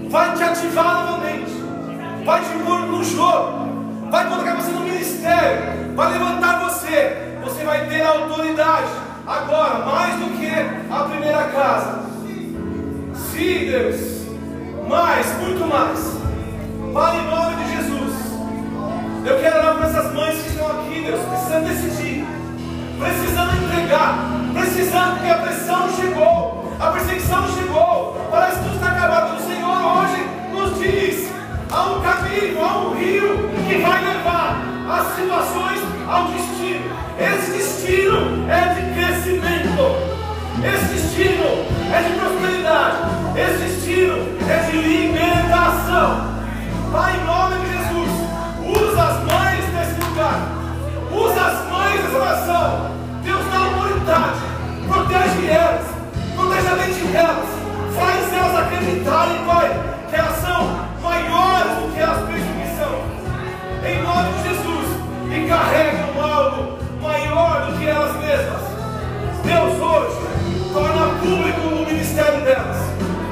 vai 0.09 0.35
te 0.35 0.43
ativar 0.43 1.05
novamente 1.05 1.65
vai 2.25 2.41
te 2.41 2.57
pôr 2.65 2.79
no 2.87 3.03
jogo, 3.03 4.09
vai 4.09 4.27
colocar 4.27 4.55
você 4.55 4.71
no 4.71 4.79
ministério, 4.79 5.95
vai 5.95 6.11
levantar 6.13 6.59
você. 6.63 7.21
Você 7.43 7.63
vai 7.63 7.85
ter 7.85 8.01
autoridade 8.01 8.89
agora, 9.27 9.85
mais 9.85 10.15
do 10.15 10.35
que 10.35 10.49
a 10.91 11.03
primeira 11.03 11.43
casa. 11.43 11.99
Sim, 13.13 13.69
Deus, 13.69 14.25
mais, 14.89 15.27
muito 15.37 15.67
mais. 15.67 16.15
Pai, 16.91 17.19
em 17.19 17.29
nome 17.29 17.63
de 17.63 17.75
Jesus, 17.75 18.13
eu 19.25 19.39
quero 19.39 19.57
orar 19.57 19.75
para 19.75 19.87
essas 19.89 20.13
mães 20.13 20.41
que 20.41 20.49
estão 20.49 20.67
aqui, 20.67 21.01
Deus, 21.05 21.21
precisando 21.21 21.67
decidir, 21.67 22.25
precisando 22.97 23.63
entregar, 23.63 24.44
precisando, 24.55 25.15
porque 25.15 25.29
a 25.29 25.37
pressão 25.37 25.89
chegou, 25.95 26.73
a 26.79 26.87
perseguição 26.91 27.47
chegou, 27.53 28.27
parece 28.31 28.57
que 28.57 28.63
tudo 28.63 28.75
está 28.75 28.87
acabado. 28.87 29.35
O 29.35 29.47
Senhor 29.47 29.77
hoje 29.97 30.27
nos 30.53 30.79
diz 30.79 31.29
há 31.69 31.83
um 31.91 32.01
caminho, 32.01 32.63
há 32.63 32.77
um 32.79 32.95
rio 32.95 33.49
que 33.67 33.77
vai 33.77 34.03
levar 34.03 34.61
as 34.89 35.15
situações 35.15 35.79
ao 36.07 36.25
destino. 36.27 36.95
Esse 37.19 37.51
destino 37.51 38.49
é 38.49 38.73
de 38.73 38.93
crescimento. 38.93 40.15
Esse 40.63 40.93
destino 40.93 41.65
é 41.93 42.01
de 42.01 42.19
prosperidade. 42.19 42.97
Esse 43.35 43.63
destino 43.63 44.15
é 44.49 44.71
de 44.71 44.77
libertação. 44.77 46.35
Pai, 46.91 47.17
em 47.17 47.25
nome 47.25 47.55
de 47.59 47.71
Jesus, 47.73 48.11
usa 48.63 49.03
as 49.03 49.23
mães 49.23 49.65
desse 49.65 50.09
lugar. 50.09 50.39
Usa 51.11 51.41
as 51.41 51.69
mães 51.69 52.01
dessa 52.01 52.19
nação. 52.19 52.91
Deus 53.23 53.45
dá 53.51 53.57
autoridade. 53.57 54.44
Protege 54.87 55.51
elas. 55.51 55.85
Protege 56.35 56.67
a 56.67 56.75
mente 56.75 57.07
delas. 57.07 57.47
Faz 57.95 58.33
elas 58.33 58.55
acreditarem, 58.59 59.45
Pai, 59.45 59.95
que 60.09 60.15
elas 60.15 60.37
são 60.37 60.85
maiores 61.01 61.71
do 61.79 61.93
que 61.93 62.01
as 62.01 62.17
perseguições, 62.17 63.05
em 63.85 64.01
nome 64.01 64.31
de 64.33 64.49
Jesus, 64.49 64.87
e 65.31 65.47
carregam 65.47 66.21
algo 66.21 66.77
maior 67.01 67.67
do 67.67 67.77
que 67.77 67.87
elas 67.87 68.15
mesmas. 68.17 68.61
Deus 69.43 69.79
hoje 69.79 70.25
torna 70.73 71.07
público 71.19 71.61
o 71.61 71.85
ministério 71.85 72.41
delas, 72.41 72.77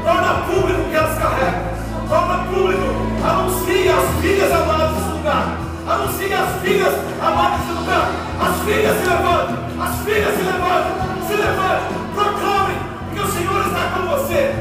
torna 0.06 0.34
público 0.46 0.82
o 0.82 0.90
que 0.90 0.96
elas 0.96 1.18
carregam, 1.18 1.62
torna 2.08 2.38
público, 2.46 2.84
anuncia 3.28 3.96
as 3.96 4.22
filhas 4.22 4.52
amadas 4.52 4.92
desse 4.92 5.10
lugar, 5.10 5.58
anuncia 5.88 6.40
as 6.40 6.62
filhas 6.62 6.94
amadas 7.22 7.60
desse 7.60 7.80
lugar, 7.80 8.10
as 8.40 8.62
filhas 8.64 8.98
se 8.98 9.10
levantam, 9.10 9.58
as 9.82 9.96
filhas 10.04 10.36
se 10.36 10.44
levantam, 10.44 11.28
se 11.28 11.34
levantam, 11.34 11.88
proclamem 12.14 12.78
que 13.14 13.20
o 13.20 13.28
Senhor 13.28 13.68
está 13.68 13.92
com 13.96 14.08
você. 14.08 14.54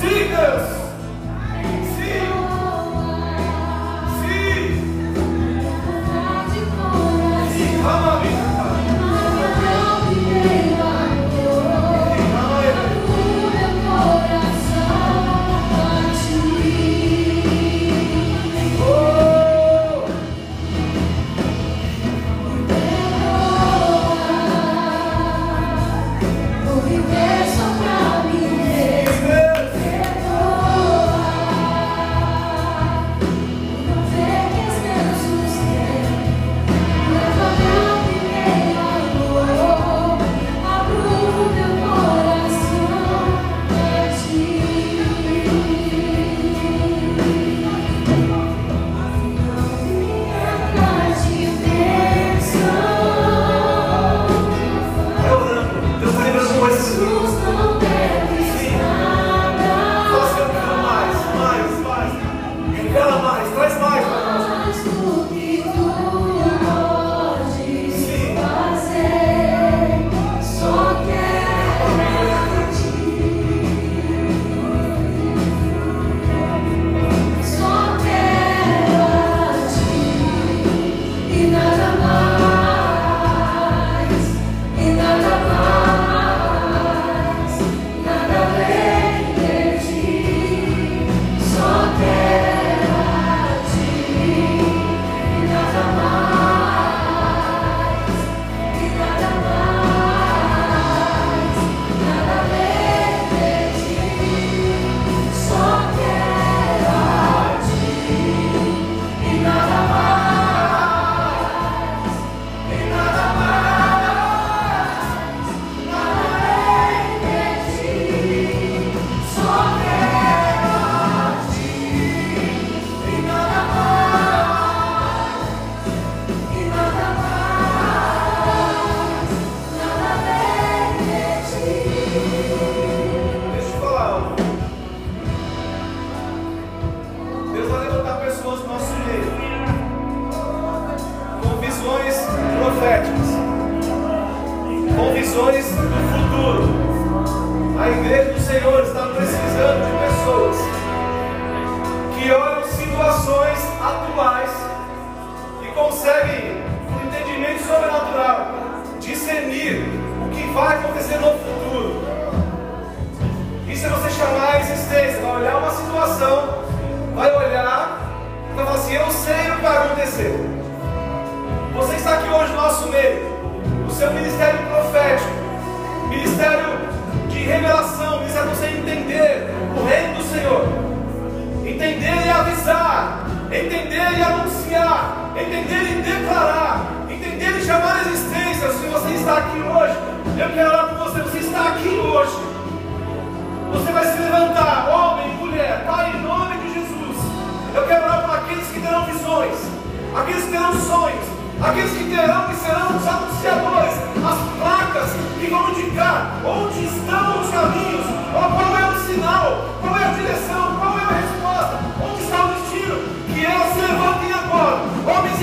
Sim. 0.00 0.87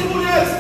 Homens 0.02 0.55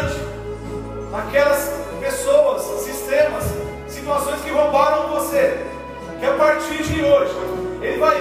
grande 0.00 0.14
naquelas 1.10 1.72
pessoas, 2.00 2.62
sistemas, 2.82 3.44
situações 3.88 4.40
que 4.42 4.50
roubaram 4.50 5.08
você, 5.08 5.66
que 6.18 6.26
a 6.26 6.32
partir 6.34 6.82
de 6.82 7.04
hoje, 7.04 7.32
Ele 7.82 7.98
vai 7.98 8.16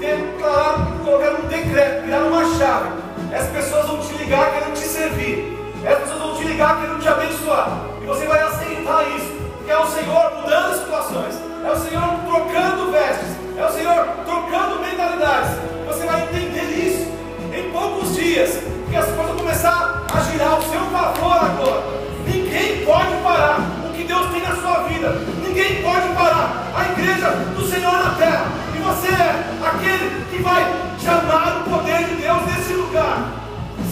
declarar, 0.00 0.86
colocar 1.04 1.32
um 1.34 1.48
decreto, 1.48 2.04
virar 2.04 2.24
uma 2.24 2.44
chave. 2.56 2.90
As 3.34 3.46
pessoas 3.48 3.86
vão 3.86 3.98
te 4.00 4.12
ligar 4.14 4.52
querendo 4.52 4.74
te 4.74 4.86
servir, 4.86 5.58
as 5.86 5.98
pessoas 5.98 6.20
vão 6.20 6.36
te 6.36 6.44
ligar 6.44 6.80
querendo 6.80 7.00
te 7.00 7.08
abençoar, 7.08 7.86
e 8.02 8.06
você 8.06 8.26
vai 8.26 8.42
aceitar 8.42 9.08
isso, 9.16 9.32
porque 9.56 9.70
é 9.70 9.78
o 9.78 9.86
Senhor 9.86 10.32
mudando 10.36 10.78
situações, 10.78 11.34
é 11.64 11.70
o 11.70 11.76
Senhor 11.76 12.02
trocando 12.26 12.92
vestes, 12.92 13.28
é 13.56 13.64
o 13.64 13.72
Senhor 13.72 14.06
trocando 14.26 14.80
mentalidades. 14.80 15.50
Você 15.86 16.04
vai 16.04 16.22
entender 16.22 16.62
isso 16.62 17.10
em 17.54 17.70
poucos 17.70 18.14
dias, 18.14 18.58
que 18.90 18.96
as 18.96 19.06
coisas 19.06 19.26
vão 19.26 19.36
começar 19.36 20.01
a 20.14 20.20
girar 20.20 20.52
ao 20.52 20.62
seu 20.62 20.80
favor 20.80 21.32
agora. 21.32 21.82
Ninguém 22.26 22.84
pode 22.84 23.16
parar 23.22 23.60
o 23.86 23.92
que 23.94 24.04
Deus 24.04 24.30
tem 24.30 24.42
na 24.42 24.56
sua 24.56 24.82
vida. 24.88 25.10
Ninguém 25.46 25.82
pode 25.82 26.08
parar 26.14 26.70
a 26.74 26.92
igreja 26.92 27.30
do 27.56 27.66
Senhor 27.66 27.92
na 27.92 28.10
terra. 28.10 28.46
E 28.74 28.78
você 28.78 29.08
é 29.08 29.44
aquele 29.64 30.24
que 30.30 30.42
vai 30.42 30.64
chamar 31.02 31.62
o 31.62 31.70
poder 31.70 32.04
de 32.04 32.16
Deus 32.16 32.42
nesse 32.46 32.74
lugar. 32.74 33.32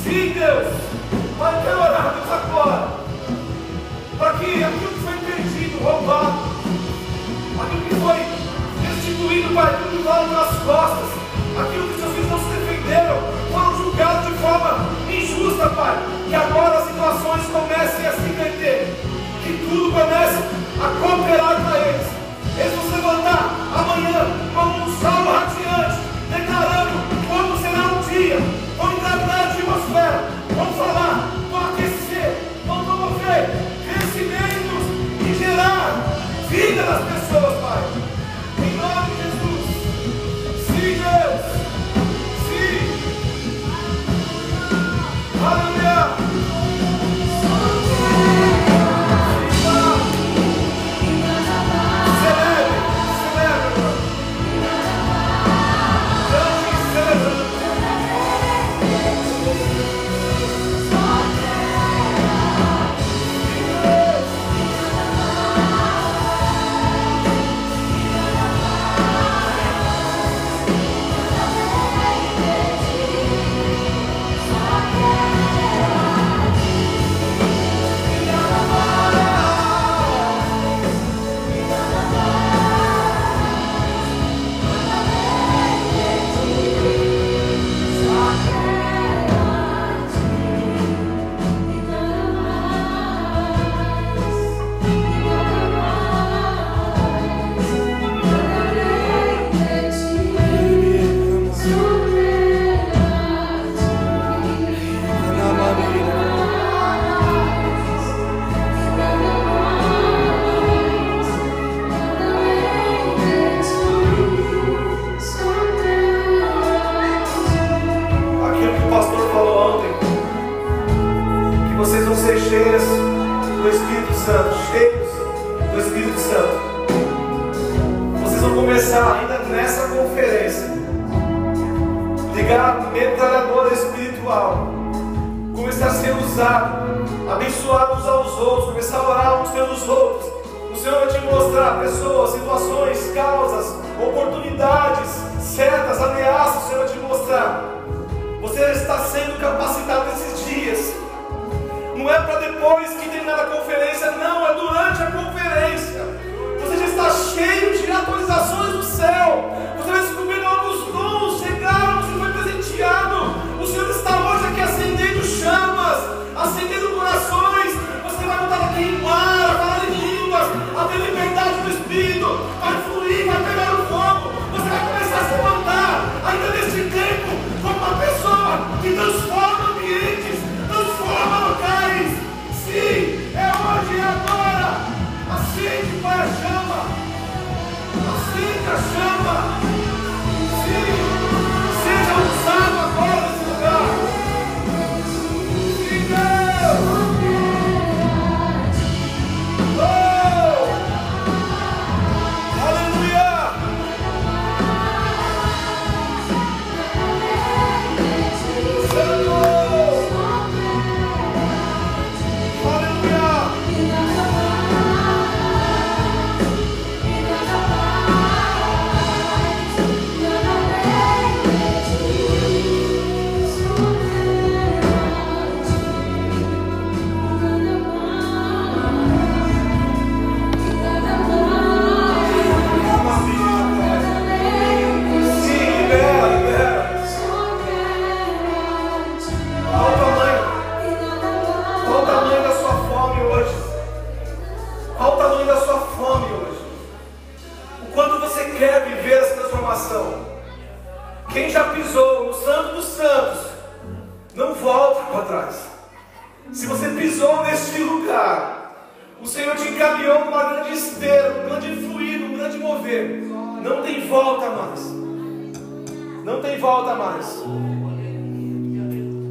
Sim, 0.02 0.34
Deus. 0.34 0.66
Vai 1.38 1.62
quero 1.62 1.78
orar 1.78 2.14
Deus 2.14 2.30
agora. 2.30 2.88
Para 4.18 4.32
que 4.34 4.62
aquilo 4.62 4.92
que 4.92 5.00
foi 5.00 5.16
perdido, 5.16 5.82
roubado, 5.82 6.34
aquilo 7.62 7.80
que 7.88 7.94
foi 7.94 8.40
destituído, 8.82 9.58
aquilo 9.58 9.90
que 9.90 10.02
vale 10.02 10.30
nas 10.30 10.58
costas, 10.58 11.08
aquilo 11.58 11.88
que 11.88 12.00
seus 12.00 12.12
filhos 12.12 12.30
não 12.30 12.38
se 12.38 12.44
defenderam, 12.44 13.39
foram 13.60 13.76
julgados 13.76 14.26
de 14.26 14.38
forma 14.38 14.86
injusta, 15.10 15.68
Pai. 15.70 15.98
Que 16.28 16.34
agora 16.34 16.78
as 16.78 16.88
situações 16.88 17.46
comecem 17.52 18.06
a 18.06 18.12
se 18.12 18.20
inverter, 18.20 18.94
que 19.42 19.68
tudo 19.68 19.92
comece 19.92 20.38
a 20.80 20.88
cooperar 21.00 21.60
para 21.60 21.78
eles. 21.88 22.06
Eles 22.56 22.74
vão 22.74 22.84
se 22.84 22.96
levantar 22.96 23.54
amanhã 23.74 24.26
como 24.54 24.84
um 24.84 25.00
sol 25.00 25.32
radiante, 25.32 26.00
declarando 26.30 27.00
como 27.28 27.58
será 27.58 27.82
um 27.94 28.02
dia, 28.08 28.38
vão 28.76 28.92
engravidar 28.92 29.40
a 29.40 29.50
atmosfera, 29.50 30.24
vão 30.54 30.66
falar, 30.72 31.30
vão 31.50 31.60
aquecer, 31.68 32.36
vão 32.66 32.84
promover 32.84 33.50
crescimentos 33.84 34.84
e 35.26 35.34
gerar 35.38 36.02
vida 36.48 36.82
nas 36.82 37.02
pessoas, 37.04 37.60
Pai. 37.60 37.82
Em 38.58 38.76
nome 38.76 39.10
de 39.10 39.22
Jesus. 39.22 39.66
Sim, 40.66 41.02
Deus. 41.02 41.59
Aleluia. 45.42 45.69